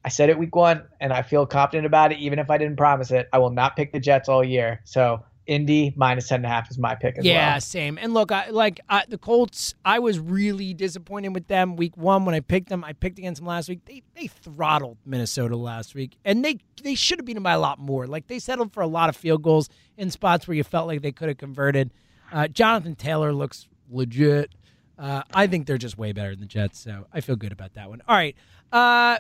[0.05, 2.77] I said it week one, and I feel confident about it, even if I didn't
[2.77, 3.29] promise it.
[3.33, 4.81] I will not pick the Jets all year.
[4.85, 7.33] So Indy minus ten and a half is my pick as well.
[7.33, 7.61] yeah, well.
[7.61, 7.99] same.
[7.99, 9.75] And look, I like I, the Colts.
[9.85, 12.85] I was really disappointed with them week one when I picked them.
[12.85, 13.81] I picked against them last week.
[13.87, 17.79] They they throttled Minnesota last week, and they they should have beaten by a lot
[17.79, 18.07] more.
[18.07, 21.01] Like they settled for a lot of field goals in spots where you felt like
[21.01, 21.91] they could have converted.
[22.31, 24.53] Uh, Jonathan Taylor looks legit.
[24.99, 27.75] Uh, I think they're just way better than the Jets, so I feel good about
[27.75, 28.03] that one.
[28.07, 28.37] All right.
[28.71, 29.19] Uh,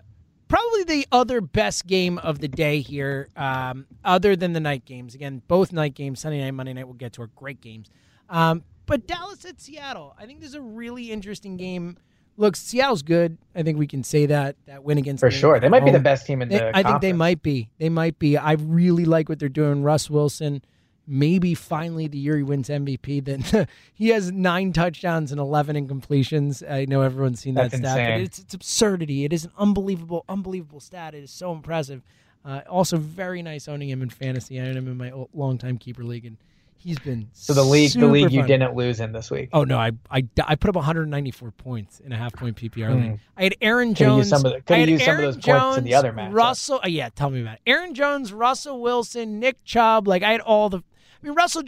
[0.48, 5.14] probably the other best game of the day here, um, other than the night games.
[5.14, 7.90] Again, both night games, Sunday night, Monday night, we'll get to are great games.
[8.28, 11.98] Um, but Dallas at Seattle, I think this is a really interesting game.
[12.36, 13.36] Look, Seattle's good.
[13.54, 15.60] I think we can say that that win against for sure.
[15.60, 15.92] They might home.
[15.92, 16.58] be the best team in the.
[16.58, 17.68] They, I think they might be.
[17.78, 18.36] They might be.
[18.36, 19.82] I really like what they're doing.
[19.82, 20.62] Russ Wilson
[21.08, 23.24] maybe finally the year he wins MVP.
[23.24, 26.68] Then he has nine touchdowns and 11 incompletions.
[26.68, 29.24] I know everyone's seen that That's stat, but it's, it's absurdity.
[29.24, 31.14] It is an unbelievable, unbelievable stat.
[31.14, 32.02] It is so impressive.
[32.44, 34.60] Uh, also, very nice owning him in fantasy.
[34.60, 36.36] I own him in my longtime keeper league, and
[36.78, 37.92] he's been so the league.
[37.92, 38.32] The league fun.
[38.32, 39.50] you didn't lose in this week.
[39.52, 43.02] Oh no, I I, I put up 194 points in a half point PPR mm.
[43.02, 43.20] league.
[43.36, 44.30] I had Aaron Jones.
[44.30, 46.32] Could have used some of those Jones, points in the other match.
[46.32, 47.60] Russell, uh, yeah, tell me about it.
[47.66, 50.06] Aaron Jones, Russell Wilson, Nick Chubb.
[50.06, 50.82] Like I had all the
[51.20, 51.62] I mean, Russell,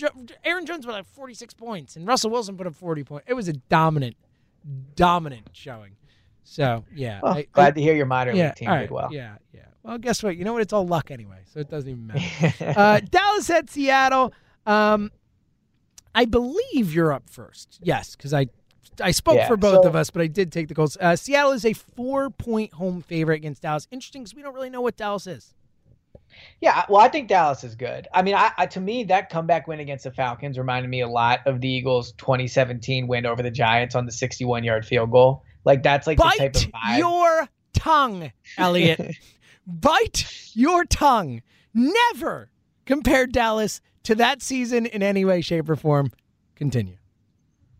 [0.44, 3.26] Aaron Jones put up 46 points, and Russell Wilson put up 40 points.
[3.28, 4.16] It was a dominant,
[4.94, 5.96] dominant showing.
[6.44, 8.90] So yeah, well, I, glad I, to hear your minor yeah, league team right, did
[8.90, 9.08] well.
[9.12, 9.62] Yeah, yeah.
[9.82, 10.36] Well, guess what?
[10.36, 10.62] You know what?
[10.62, 12.74] It's all luck anyway, so it doesn't even matter.
[12.76, 14.32] uh, Dallas at Seattle.
[14.66, 15.10] Um,
[16.14, 17.78] I believe you're up first.
[17.82, 18.46] Yes, because I
[19.00, 20.96] I spoke yeah, for both so, of us, but I did take the Colts.
[21.00, 23.86] Uh, Seattle is a four point home favorite against Dallas.
[23.90, 25.54] Interesting because we don't really know what Dallas is.
[26.60, 28.08] Yeah, well, I think Dallas is good.
[28.12, 31.08] I mean, I, I, to me that comeback win against the Falcons reminded me a
[31.08, 35.44] lot of the Eagles' 2017 win over the Giants on the 61-yard field goal.
[35.64, 36.98] Like that's like Bite the type of vibe.
[36.98, 39.16] your tongue, Elliot.
[39.66, 41.42] Bite your tongue.
[41.74, 42.50] Never
[42.86, 46.10] compare Dallas to that season in any way, shape, or form.
[46.56, 46.96] Continue.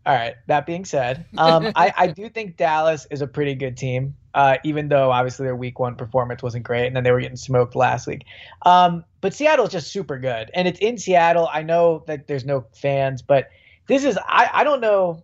[0.05, 0.35] All right.
[0.47, 4.57] That being said, um, I, I do think Dallas is a pretty good team uh,
[4.63, 7.75] even though obviously their week one performance wasn't great and then they were getting smoked
[7.75, 8.25] last week.
[8.63, 10.49] Um, but Seattle's just super good.
[10.53, 11.49] And it's in Seattle.
[11.51, 13.49] I know that there's no fans, but
[13.87, 15.23] this is, I, I don't know.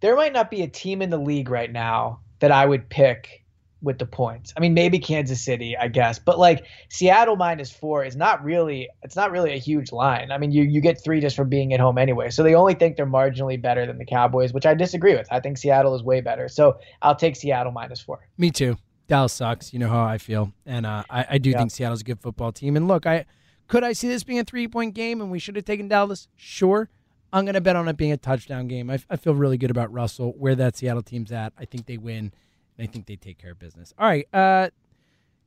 [0.00, 3.39] There might not be a team in the league right now that I would pick
[3.82, 4.52] with the points.
[4.56, 8.88] I mean, maybe Kansas City, I guess, but like Seattle minus four is not really
[9.02, 10.30] it's not really a huge line.
[10.30, 12.30] I mean, you you get three just from being at home anyway.
[12.30, 15.28] So they only think they're marginally better than the Cowboys, which I disagree with.
[15.30, 16.48] I think Seattle is way better.
[16.48, 18.28] So I'll take Seattle minus four.
[18.38, 18.76] Me too.
[19.06, 19.72] Dallas sucks.
[19.72, 21.58] You know how I feel, and uh, I, I do yeah.
[21.58, 22.76] think Seattle's a good football team.
[22.76, 23.26] And look, I
[23.66, 26.28] could I see this being a three point game, and we should have taken Dallas.
[26.36, 26.88] Sure.
[27.32, 28.90] I'm going to bet on it being a touchdown game.
[28.90, 31.52] I, I feel really good about Russell, where that Seattle team's at.
[31.58, 32.32] I think they win.
[32.80, 33.92] I think they take care of business.
[33.98, 34.70] All right, uh,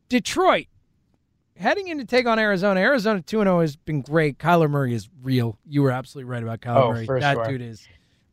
[0.09, 0.67] Detroit
[1.57, 2.79] heading in to take on Arizona.
[2.79, 4.37] Arizona two and zero oh has been great.
[4.37, 5.57] Kyler Murray is real.
[5.65, 7.19] You were absolutely right about Kyler oh, Murray.
[7.19, 7.47] That sure.
[7.47, 7.87] dude is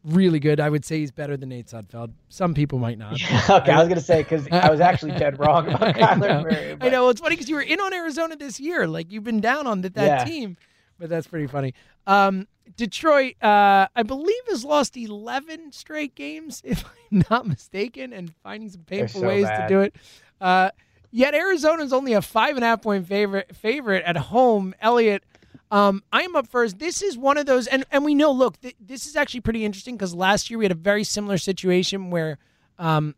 [0.05, 0.61] really good.
[0.61, 2.13] I would say he's better than Nate Sudfeld.
[2.29, 3.15] Some people might not.
[3.51, 6.77] okay, I, was gonna say because I was actually dead wrong about Kyler I Murray.
[6.79, 6.87] But.
[6.87, 8.87] I know it's funny because you were in on Arizona this year.
[8.87, 10.25] Like you've been down on that, that yeah.
[10.25, 10.57] team.
[11.01, 11.75] But that's pretty funny.
[12.07, 12.47] Um,
[12.77, 18.69] Detroit, uh, I believe, has lost 11 straight games, if I'm not mistaken, and finding
[18.69, 19.67] some painful so ways bad.
[19.67, 19.97] to do it.
[20.41, 20.71] Uh,
[21.11, 24.75] yet Arizona is only a five and a half point favorite favorite at home.
[24.81, 25.25] Elliot,
[25.71, 26.79] um, I am up first.
[26.79, 29.65] This is one of those, and, and we know, look, th- this is actually pretty
[29.65, 32.39] interesting because last year we had a very similar situation where
[32.79, 33.15] um,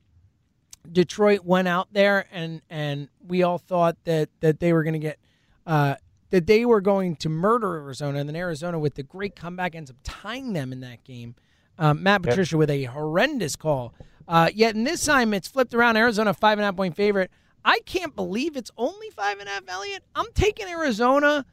[0.91, 4.99] Detroit went out there and and we all thought that that they were going to
[4.99, 5.19] get
[5.67, 5.95] uh,
[6.33, 9.91] that they were going to murder Arizona, and then Arizona with the great comeback ends
[9.91, 11.35] up tying them in that game.
[11.79, 13.95] Um, Matt Patricia with a horrendous call.
[14.27, 15.99] Uh, yet in this time, it's flipped around.
[15.99, 17.31] Arizona five and a half point favorite.
[17.67, 19.65] I can't believe it's only five and a half.
[19.69, 21.45] Elliot, I'm taking Arizona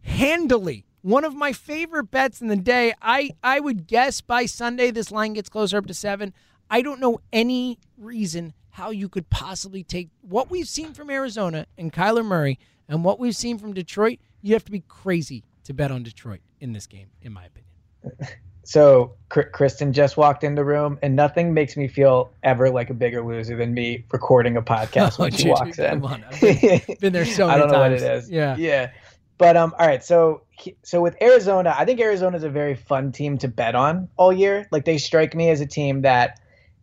[0.00, 0.86] handily.
[1.02, 2.94] One of my favorite bets in the day.
[3.02, 6.32] I I would guess by Sunday this line gets closer up to seven.
[6.70, 11.66] I don't know any reason how you could possibly take what we've seen from Arizona
[11.76, 12.58] and Kyler Murray
[12.90, 14.18] and what we've seen from Detroit.
[14.42, 18.34] You have to be crazy to bet on Detroit in this game, in my opinion.
[18.62, 22.94] So Kristen just walked in the room, and nothing makes me feel ever like a
[22.94, 25.88] bigger loser than me recording a podcast when Oh, she walks in.
[26.02, 26.24] come on.
[26.30, 28.02] I've been- Been there so I don't know times.
[28.02, 28.30] what it is.
[28.30, 28.56] Yeah.
[28.56, 28.90] yeah.
[29.38, 30.04] But um, all right.
[30.04, 30.42] So
[30.84, 34.32] so with Arizona, I think Arizona is a very fun team to bet on all
[34.32, 34.68] year.
[34.70, 36.38] Like they strike me as a team that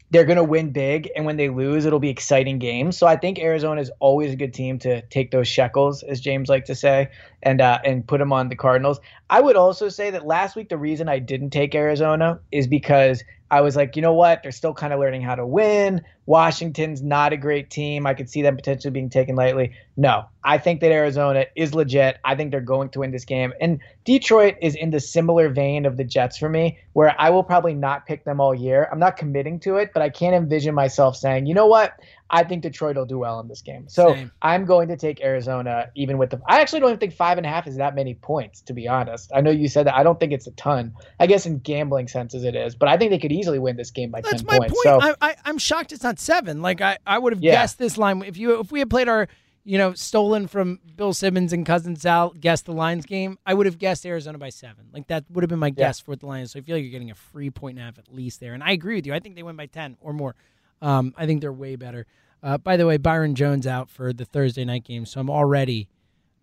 [0.10, 2.98] they're going to win big, and when they lose, it'll be exciting games.
[2.98, 6.48] So I think Arizona is always a good team to take those shekels, as James
[6.48, 7.10] like to say,
[7.44, 9.00] and uh, and put them on the Cardinals.
[9.30, 13.24] I would also say that last week the reason I didn't take Arizona is because
[13.50, 16.02] I was like, you know what, they're still kind of learning how to win.
[16.26, 18.06] Washington's not a great team.
[18.06, 19.74] I could see them potentially being taken lightly.
[19.96, 22.18] No, I think that Arizona is legit.
[22.26, 23.54] I think they're going to win this game.
[23.62, 27.44] And Detroit is in the similar vein of the Jets for me, where I will
[27.44, 28.90] probably not pick them all year.
[28.92, 31.94] I'm not committing to it, but I can't envision myself saying, you know what,
[32.30, 33.88] I think Detroit will do well in this game.
[33.88, 34.32] So Same.
[34.42, 36.42] I'm going to take Arizona, even with the.
[36.48, 38.88] I actually don't even think five and a half is that many points, to be
[38.88, 39.32] honest.
[39.34, 39.96] I know you said that.
[39.96, 40.94] I don't think it's a ton.
[41.20, 43.92] I guess in gambling senses it is, but I think they could easily win this
[43.92, 44.74] game by That's 10 my points.
[44.84, 45.02] point.
[45.04, 46.62] So I, I, I'm shocked it's not seven.
[46.62, 47.52] Like I, I would have Yeah.
[47.54, 49.28] guessed this line if you if we had played our
[49.64, 53.38] you know stolen from Bill Simmons and cousin Sal guessed the lines game.
[53.46, 54.88] I would have guessed Arizona by seven.
[54.94, 56.52] Like that would have been my guess for the line is.
[56.52, 58.54] So I feel like you're getting a free point and a half at least there.
[58.54, 59.14] And I agree with you.
[59.14, 60.36] I think they win by ten or more.
[60.82, 62.06] Um, I think they're way better.
[62.44, 65.90] Uh, by the way, Byron Jones out for the Thursday night game, so I'm already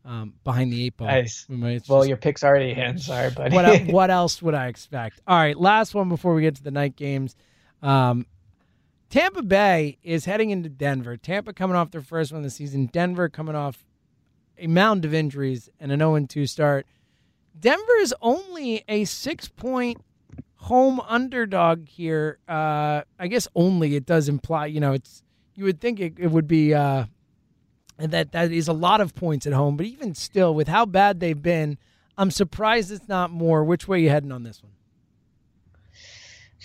[0.05, 1.07] um, behind the eight ball.
[1.07, 1.47] Nice.
[1.89, 2.99] Well, your pick's already in.
[2.99, 3.55] Sorry, buddy.
[3.55, 5.21] what, what else would I expect?
[5.27, 7.37] All right, last one before we get to the night games.
[7.83, 8.27] Um,
[9.09, 11.17] Tampa Bay is heading into Denver.
[11.17, 12.87] Tampa coming off their first one of the season.
[12.87, 13.85] Denver coming off
[14.59, 16.87] a mound of injuries and an 0 2 start.
[17.59, 19.99] Denver is only a six point
[20.65, 22.39] home underdog here.
[22.49, 25.23] Uh, I guess only it does imply, you know, it's
[25.55, 27.05] you would think it, it would be uh,
[27.99, 31.21] that that is a lot of points at home, but even still, with how bad
[31.21, 31.79] they've been,
[32.19, 33.65] I'm surprised it's not more.
[33.65, 34.73] Which way are you heading on this one?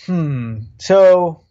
[0.06, 0.64] hmm.
[0.78, 1.44] So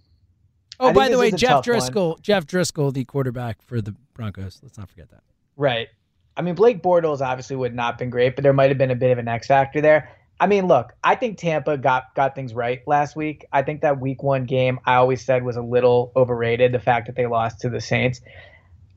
[0.80, 1.80] Oh, by the way, Jeff tough one.
[1.80, 4.60] Driskel, Jeff Driskel, the quarterback for the Broncos.
[4.64, 5.24] Let's not forget that.
[5.58, 5.90] Right.
[6.38, 8.92] I mean, Blake Bortles obviously would not have been great, but there might have been
[8.92, 10.10] a bit of an X factor there.
[10.40, 13.46] I mean, look, I think Tampa got got things right last week.
[13.52, 16.72] I think that week one game I always said was a little overrated.
[16.72, 18.22] The fact that they lost to the Saints.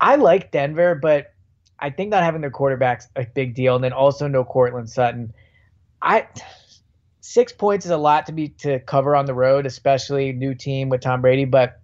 [0.00, 1.32] I like Denver, but
[1.78, 5.32] I think not having their quarterbacks a big deal, and then also no Courtland Sutton.
[6.00, 6.28] I
[7.20, 10.88] six points is a lot to be to cover on the road, especially new team
[10.88, 11.44] with Tom Brady.
[11.44, 11.81] But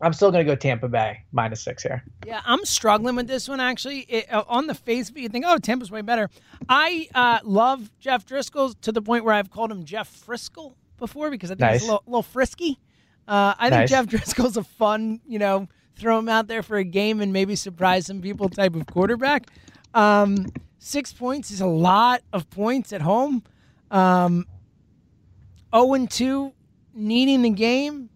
[0.00, 2.04] I'm still going to go Tampa Bay minus six here.
[2.26, 4.00] Yeah, I'm struggling with this one actually.
[4.00, 6.30] It, uh, on the face of it, you think, oh, Tampa's way better.
[6.68, 11.30] I uh, love Jeff Driskel to the point where I've called him Jeff Friskel before
[11.30, 12.78] because I think he's a little, little frisky.
[13.26, 13.90] Uh, I think Nice.
[13.90, 17.56] Jeff Driskel's a fun, you know, throw him out there for a game and maybe
[17.56, 19.48] surprise some people type of quarterback.
[19.94, 20.46] Um,
[20.78, 23.42] six points is a lot of points at home.
[23.90, 24.46] Um,
[25.74, 26.52] 0 and 2,
[26.94, 28.10] needing the game.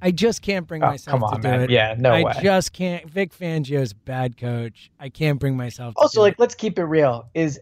[0.00, 1.60] I just can't bring Oh, myself come to do man.
[1.62, 1.70] it.
[1.70, 2.32] Yeah, no I way.
[2.36, 3.08] I just can't.
[3.10, 4.90] Vic Fangio's bad coach.
[5.00, 6.38] I can't bring myself to Also, do like, it.
[6.40, 7.28] let's keep it real.
[7.34, 7.60] Is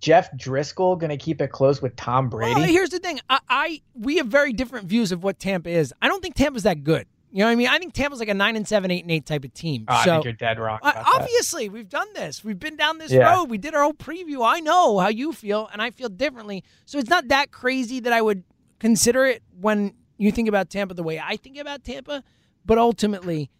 [0.00, 2.54] Jeff Driskel going to keep it close with Tom Brady?
[2.54, 3.20] Well, here's the thing.
[3.30, 5.92] I, I we have very different views of what Tampa is.
[6.02, 7.06] I don't think Tampa's that good.
[7.30, 7.68] You know what I mean?
[7.68, 9.84] I think Tampa's like a nine and seven, eight and eight type of team.
[9.88, 10.78] Oh, I think you're dead wrong.
[10.82, 11.14] Uh, About that.
[11.20, 12.42] obviously, we've done this.
[12.42, 13.34] We've been down this Yeah.
[13.34, 13.50] road.
[13.50, 14.46] We did our whole preview.
[14.46, 16.64] I know how you feel, and I feel differently.
[16.86, 18.44] So it's not that crazy that I would
[18.78, 22.22] consider it when you think about Tampa the way I think about Tampa.
[22.66, 23.50] But ultimately,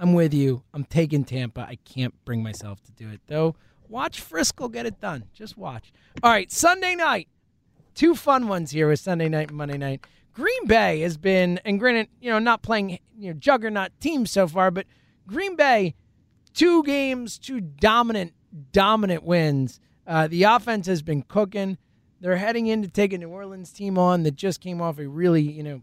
[0.00, 0.62] I'm with you.
[0.74, 1.60] I'm taking Tampa.
[1.60, 3.54] I can't bring myself to do it, though.
[3.88, 5.24] Watch Frisco get it done.
[5.32, 5.92] Just watch.
[6.22, 7.28] All right, Sunday night.
[7.94, 10.04] Two fun ones here with Sunday night and Monday night.
[10.34, 14.46] Green Bay has been, and granted, you know, not playing you know juggernaut teams so
[14.46, 14.86] far, but
[15.26, 15.94] Green Bay,
[16.52, 18.34] two games, two dominant,
[18.72, 19.80] dominant wins.
[20.06, 21.78] Uh, the offense has been cooking.
[22.20, 25.06] They're heading in to take a New Orleans team on that just came off a
[25.06, 25.82] really, you know,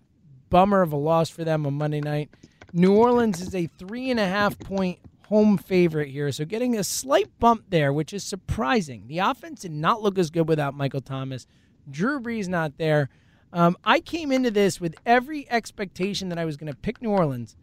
[0.54, 2.30] bummer of a loss for them on Monday night.
[2.74, 6.84] New Orleans is a three and a half point home favorite here, so getting a
[6.84, 9.08] slight bump there, which is surprising.
[9.08, 11.48] The offense did not look as good without Michael Thomas.
[11.90, 13.10] Drew Brees not there.
[13.52, 17.10] Um, I came into this with every expectation that I was going to pick New
[17.10, 17.56] Orleans.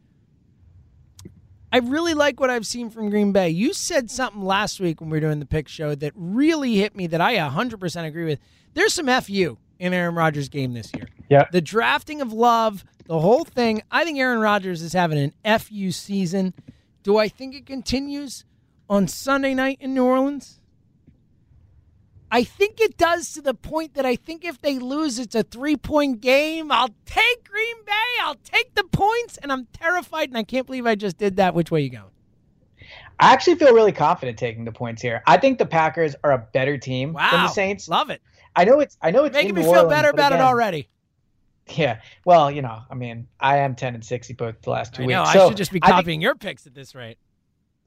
[1.72, 3.51] I really like what I've seen from Green Bay.
[3.51, 6.97] You said something last week when we were doing the pick show that really hit
[6.97, 8.41] me that I 100% agree with.
[8.74, 11.07] There's some FU in Aaron Rodgers' game this year.
[11.31, 11.47] Yeah.
[11.51, 13.83] The drafting of Love, the whole thing.
[13.91, 16.53] I think Aaron Rodgers is having an FU season.
[17.03, 18.45] Do I think it continues
[18.91, 20.61] on Sunday night in New Orleans?
[22.33, 25.43] I think it does to the point that I think if they lose, it's a
[25.43, 26.70] three point game.
[26.70, 28.22] I'll take Green Bay.
[28.22, 31.55] I'll take the points, and I'm terrified, and I can't believe I just did that.
[31.55, 32.05] Which way you going?
[33.18, 35.22] I actually feel really confident taking the points here.
[35.26, 37.31] I think the Packers are a better team wow.
[37.31, 37.89] than the Saints.
[37.89, 38.22] Love it.
[38.55, 38.97] I know it's.
[39.03, 40.89] I know it's making me New feel Orleans, better about again, it already.
[41.76, 42.00] Yeah.
[42.24, 45.06] Well, you know, I mean, I am ten and sixty both the last two I
[45.06, 45.16] weeks.
[45.16, 45.24] know.
[45.32, 47.18] So I should just be I think- copying your picks at this rate.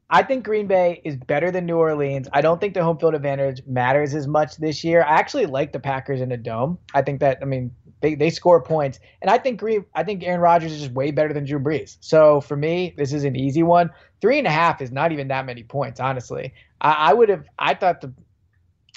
[0.10, 2.28] I think Green Bay is better than New Orleans.
[2.34, 5.02] I don't think the home field advantage matters as much this year.
[5.02, 6.78] I actually like the Packers in a dome.
[6.94, 7.72] I think that I mean
[8.02, 11.10] they, they score points, and I think Green I think Aaron Rodgers is just way
[11.12, 11.98] better than Drew Brees.
[12.02, 13.90] So for me, this is an easy one.
[14.22, 16.54] Three and a half is not even that many points, honestly.
[16.82, 18.14] I, I would have I thought the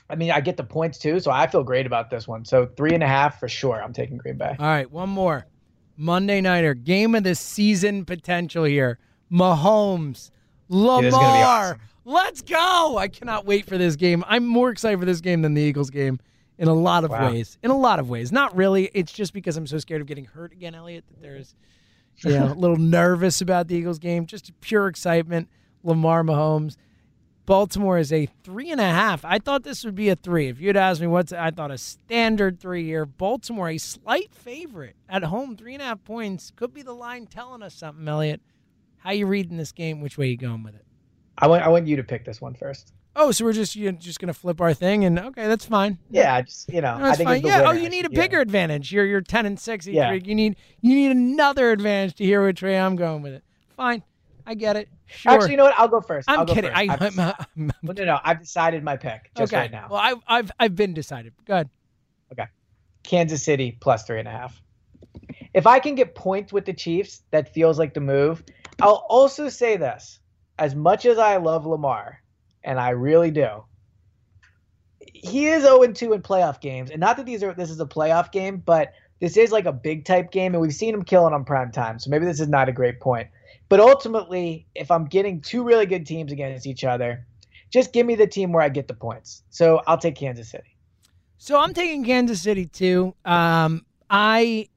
[0.08, 2.44] I mean I get the points too, so I feel great about this one.
[2.44, 3.82] So three and a half for sure.
[3.82, 4.54] I'm taking Green Bay.
[4.58, 5.46] All right, one more.
[5.96, 8.98] Monday nighter game of the season potential here.
[9.32, 10.30] Mahomes,
[10.68, 11.02] Lamar.
[11.02, 11.80] this is gonna be awesome.
[12.04, 12.96] Let's go!
[12.98, 14.22] I cannot wait for this game.
[14.28, 16.20] I'm more excited for this game than the Eagles game
[16.58, 17.30] in a lot of Wow.
[17.32, 17.58] ways.
[17.64, 18.90] In a lot of ways, not really.
[18.94, 21.04] It's just because I'm so scared of getting hurt again, Elliot.
[21.08, 21.54] That there's,
[22.18, 24.24] you know, a little nervous about the Eagles game.
[24.26, 25.48] Just pure excitement.
[25.82, 26.76] Lamar Mahomes.
[27.46, 29.24] Baltimore is a three and a half.
[29.24, 30.48] I thought this would be a three.
[30.48, 33.06] If you'd asked me what's, I thought a standard three here.
[33.06, 36.52] Baltimore, a slight favorite at home, three and a half points.
[36.56, 38.40] Could be the line telling us something, Elliot.
[38.98, 40.00] How you reading this game?
[40.00, 40.84] Which way you going with it?
[41.38, 42.92] I want I want you to pick this one first.
[43.14, 45.98] Oh, so we're just you're just gonna flip our thing, and okay, that's fine.
[46.10, 47.42] Yeah, just you know, No, I think fine.
[47.42, 47.62] Yeah.
[47.66, 48.20] Oh, you need a Yeah.
[48.20, 48.90] bigger advantage.
[48.92, 49.86] You're you're ten and six.
[49.86, 50.12] Yeah.
[50.12, 53.44] You need you need another advantage to hear which way I'm going with it.
[53.76, 54.02] Fine,
[54.46, 54.88] I get it.
[55.06, 55.32] Sure.
[55.32, 55.74] Actually, you know what?
[55.76, 56.70] I'll go 1st I'm I'll go kidding.
[56.70, 56.78] First.
[56.78, 59.62] I, I've I'm, dec- I'm, Well, no, no, I've decided my pick just okay.
[59.62, 59.88] right now.
[59.90, 61.32] Well, I've I've I've been decided.
[61.44, 61.70] Go ahead.
[62.32, 62.46] Okay.
[63.02, 64.62] Kansas City plus three and a half.
[65.52, 68.42] If I can get points with the Chiefs, that feels like the move.
[68.80, 70.20] I'll also say this:
[70.58, 72.22] as much as I love Lamar,
[72.62, 73.64] and I really do,
[75.00, 76.90] he is 0 2 in playoff games.
[76.90, 79.72] And not that these are this is a playoff game, but this is like a
[79.72, 81.98] big type game, and we've seen him killing on prime time.
[81.98, 83.28] So maybe this is not a great point.
[83.68, 87.26] But ultimately, if I'm getting two really good teams against each other,
[87.72, 89.42] just give me the team where I get the points.
[89.50, 90.76] So I'll take Kansas City.
[91.38, 93.14] So I'm taking Kansas City too.
[93.24, 94.68] Um, I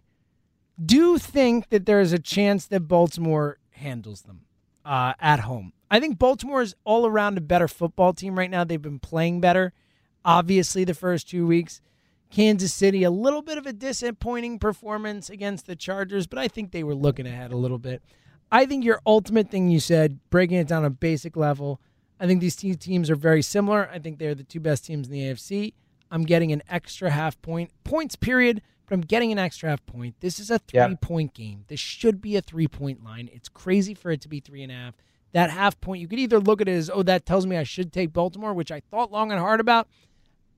[0.84, 4.42] do think that there is a chance that Baltimore handles them
[4.86, 5.74] uh, at home.
[5.92, 8.64] I think Baltimore is all around a better football team right now.
[8.64, 9.74] They've been playing better,
[10.24, 11.82] obviously, the first two weeks.
[12.30, 16.72] Kansas City, a little bit of a disappointing performance against the Chargers, but I think
[16.72, 18.04] they were looking ahead a little bit.
[18.52, 21.80] I think your ultimate thing you said, breaking it down on a basic level,
[22.20, 23.90] I think these two teams are very similar.
[23.94, 25.74] I think they're the two best teams in the AFC.
[26.12, 30.16] I'm getting an extra half point, points period, but I'm getting an extra half point.
[30.20, 30.94] This is a three Yeah.
[31.00, 31.66] point game.
[31.68, 33.30] This should be a three point line.
[33.32, 34.96] It's crazy for it to be three and a half.
[35.32, 37.64] That half point, you could either look at it as, oh, that tells me I
[37.64, 39.88] should take Baltimore, which I thought long and hard about.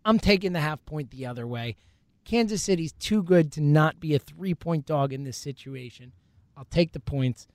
[0.05, 1.75] I'm taking the half point the other way.
[2.23, 6.13] Kansas City's too good to not be a three point dog in this situation.
[6.55, 7.47] I'll take the points,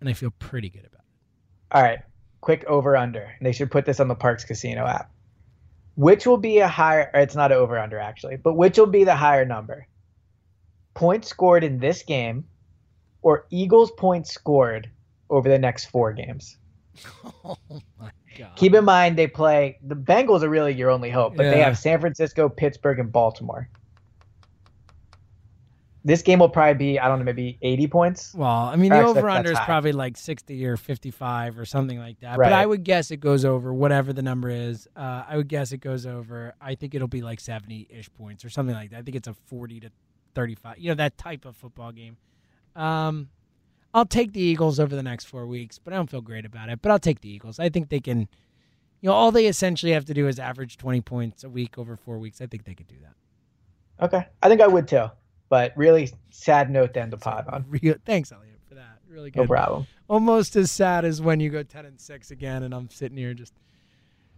[0.00, 1.72] and I feel pretty good about it.
[1.72, 2.00] All right,
[2.40, 3.22] quick over under.
[3.22, 5.10] And they should put this on the Parx Casino app.
[5.94, 7.10] Which will be a higher?
[7.14, 9.86] Or it's not an over under actually, but which will be the higher number?
[10.94, 12.44] Points scored in this game,
[13.22, 14.90] or Eagles points scored
[15.30, 16.56] over the next four games.
[17.44, 17.56] Oh
[17.98, 18.52] my god!
[18.56, 21.78] Keep in mind they play the Bengals are really your only hope, but they have
[21.78, 23.68] San Francisco, Pittsburgh, and Baltimore.
[26.06, 28.32] This game will probably be I don't know maybe 80 points.
[28.32, 29.64] Well, I mean, the over under is high.
[29.64, 32.36] probably like 60 or 55 or something like that.
[32.36, 34.86] But I would guess it goes over whatever the number is.
[34.94, 36.54] Uh, I would guess it goes over.
[36.60, 39.00] I think it'll be like 70 ish points or something like that.
[39.00, 39.90] I think it's a 40 to
[40.36, 42.18] 35, you know, that type of football game.
[42.76, 43.30] Um,
[43.92, 46.68] I'll take the Eagles over the next four weeks, but I don't feel great about
[46.68, 46.80] it.
[46.82, 47.58] But I'll take the Eagles.
[47.58, 48.20] I think they can,
[49.00, 51.96] you know, all they essentially have to do is average 20 points a week over
[51.96, 52.40] four weeks.
[52.40, 54.04] I think they could do that.
[54.06, 55.10] Okay, I think I would too.
[55.48, 57.64] But really sad note then to end the pod on.
[57.68, 58.98] Real, thanks, Elliot, for that.
[59.08, 59.40] Really good.
[59.42, 59.86] No problem.
[60.08, 63.32] almost as sad as when you go 10 and 6 again and I'm sitting here
[63.34, 63.52] just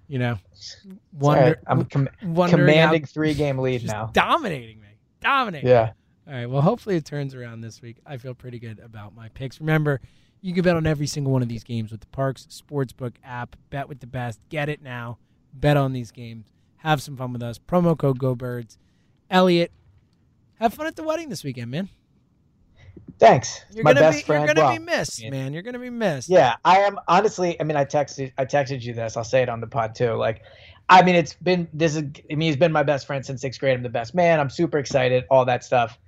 [0.07, 4.11] You know, All right, wonder, I'm com- commanding three game lead now.
[4.13, 4.89] dominating me,
[5.21, 5.69] dominating.
[5.69, 5.93] Yeah.
[6.27, 6.47] All right.
[6.47, 7.97] Well, hopefully it turns around this week.
[8.07, 9.61] I feel pretty good about my picks.
[9.61, 10.01] Remember,
[10.43, 13.57] you can bet on every single one of these games with the Parx Sportsbook app.
[13.71, 14.39] Bet with the best.
[14.51, 15.17] Get it now.
[15.55, 16.45] Bet on these games.
[16.79, 17.59] Have some fun with us.
[17.59, 18.77] Promo code GoBirds.
[19.31, 19.73] Elliot,
[20.61, 21.89] have fun at the wedding this weekend, man.
[23.19, 23.65] Thanks.
[23.73, 24.47] You're My gonna best be friend.
[24.47, 25.31] you're gonna well, be missed, yeah.
[25.31, 25.53] man.
[25.53, 26.29] You're gonna be missed.
[26.29, 27.61] Yeah, I am honestly.
[27.61, 29.17] I mean, I texted I texted you this.
[29.17, 30.13] I'll say it on the pod too.
[30.13, 30.43] Like,
[30.89, 32.05] I mean, it's been this is.
[32.31, 33.77] I mean, he's been my best friend since sixth grade.
[33.77, 34.39] I'm the best man.
[34.39, 35.25] I'm super excited.
[35.31, 35.99] All that stuff.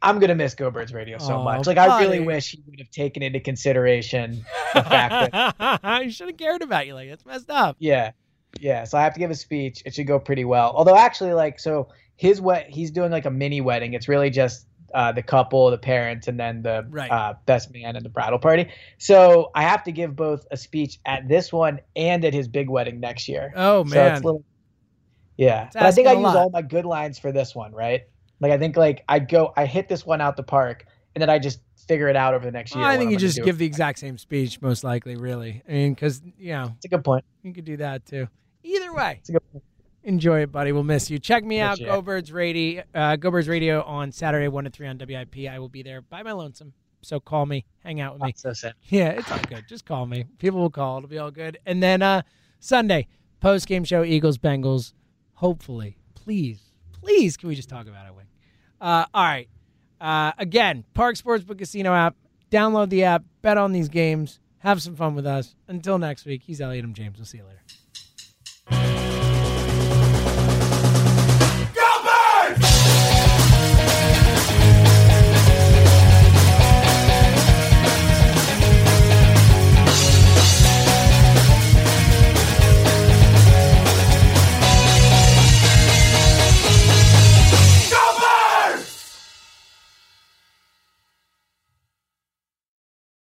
[0.00, 1.66] I'm gonna miss Go Birds Radio so Aw, much.
[1.66, 6.28] Like, I really wish he would have taken into consideration the fact that you should
[6.28, 6.94] have cared about you.
[6.94, 7.76] Like that's messed up.
[7.78, 8.12] Yeah,
[8.58, 8.84] yeah.
[8.84, 9.82] So I have to give a speech.
[9.84, 10.72] It should go pretty well.
[10.74, 13.94] Although actually, like, so his wet, he's doing like a mini wedding.
[13.94, 17.10] It's really just uh, the couple, the parents, and then the Right.
[17.10, 18.68] uh, best man and the bridal party.
[18.98, 22.68] So I have to give both a speech at this one and at his big
[22.68, 23.52] wedding next year.
[23.56, 24.12] Oh So man.
[24.12, 24.44] it's a little,
[25.36, 25.66] yeah.
[25.66, 26.36] It's I think I use lot.
[26.36, 28.02] all my good lines for this one, right?
[28.40, 31.30] Like I think like I go, I hit this one out the park, and then
[31.30, 32.84] I just figure it out over the next year.
[32.84, 35.16] I think I'm you just give the exact same speech, most likely.
[35.16, 37.24] Really, I mean, because you know It's a good point.
[37.42, 38.26] you could do that too.
[38.64, 39.64] Either way, It's a good point.
[40.04, 40.72] Enjoy it, buddy.
[40.72, 41.18] We'll miss you.
[41.18, 42.00] Check me out, Go.
[42.00, 45.48] Birds Radio, uh, Go Birds Radio on Saturday, one to three on WIP.
[45.50, 46.72] I will be there by my lonesome.
[47.02, 48.32] So call me, hang out with me.
[48.36, 48.74] So sad.
[48.84, 49.64] Yeah, it's all good.
[49.68, 50.24] Just call me.
[50.38, 50.98] People will call.
[50.98, 51.58] It'll be all good.
[51.66, 52.22] And then uh
[52.60, 53.06] Sunday,
[53.40, 54.92] post game show, Eagles, Bengals.
[55.34, 56.60] Hopefully, please,
[56.92, 58.26] please, can we just talk about it, Wing?
[58.80, 59.48] Uh, all right.
[60.00, 62.16] Uh, again, Parx Sportsbook Casino app.
[62.50, 63.24] Download the app.
[63.42, 64.40] Bet on these games.
[64.58, 65.54] Have some fun with us.
[65.68, 66.94] Until next week, he's Elliot M.
[66.94, 67.16] James.
[67.18, 67.44] We'll see you
[68.70, 69.07] later.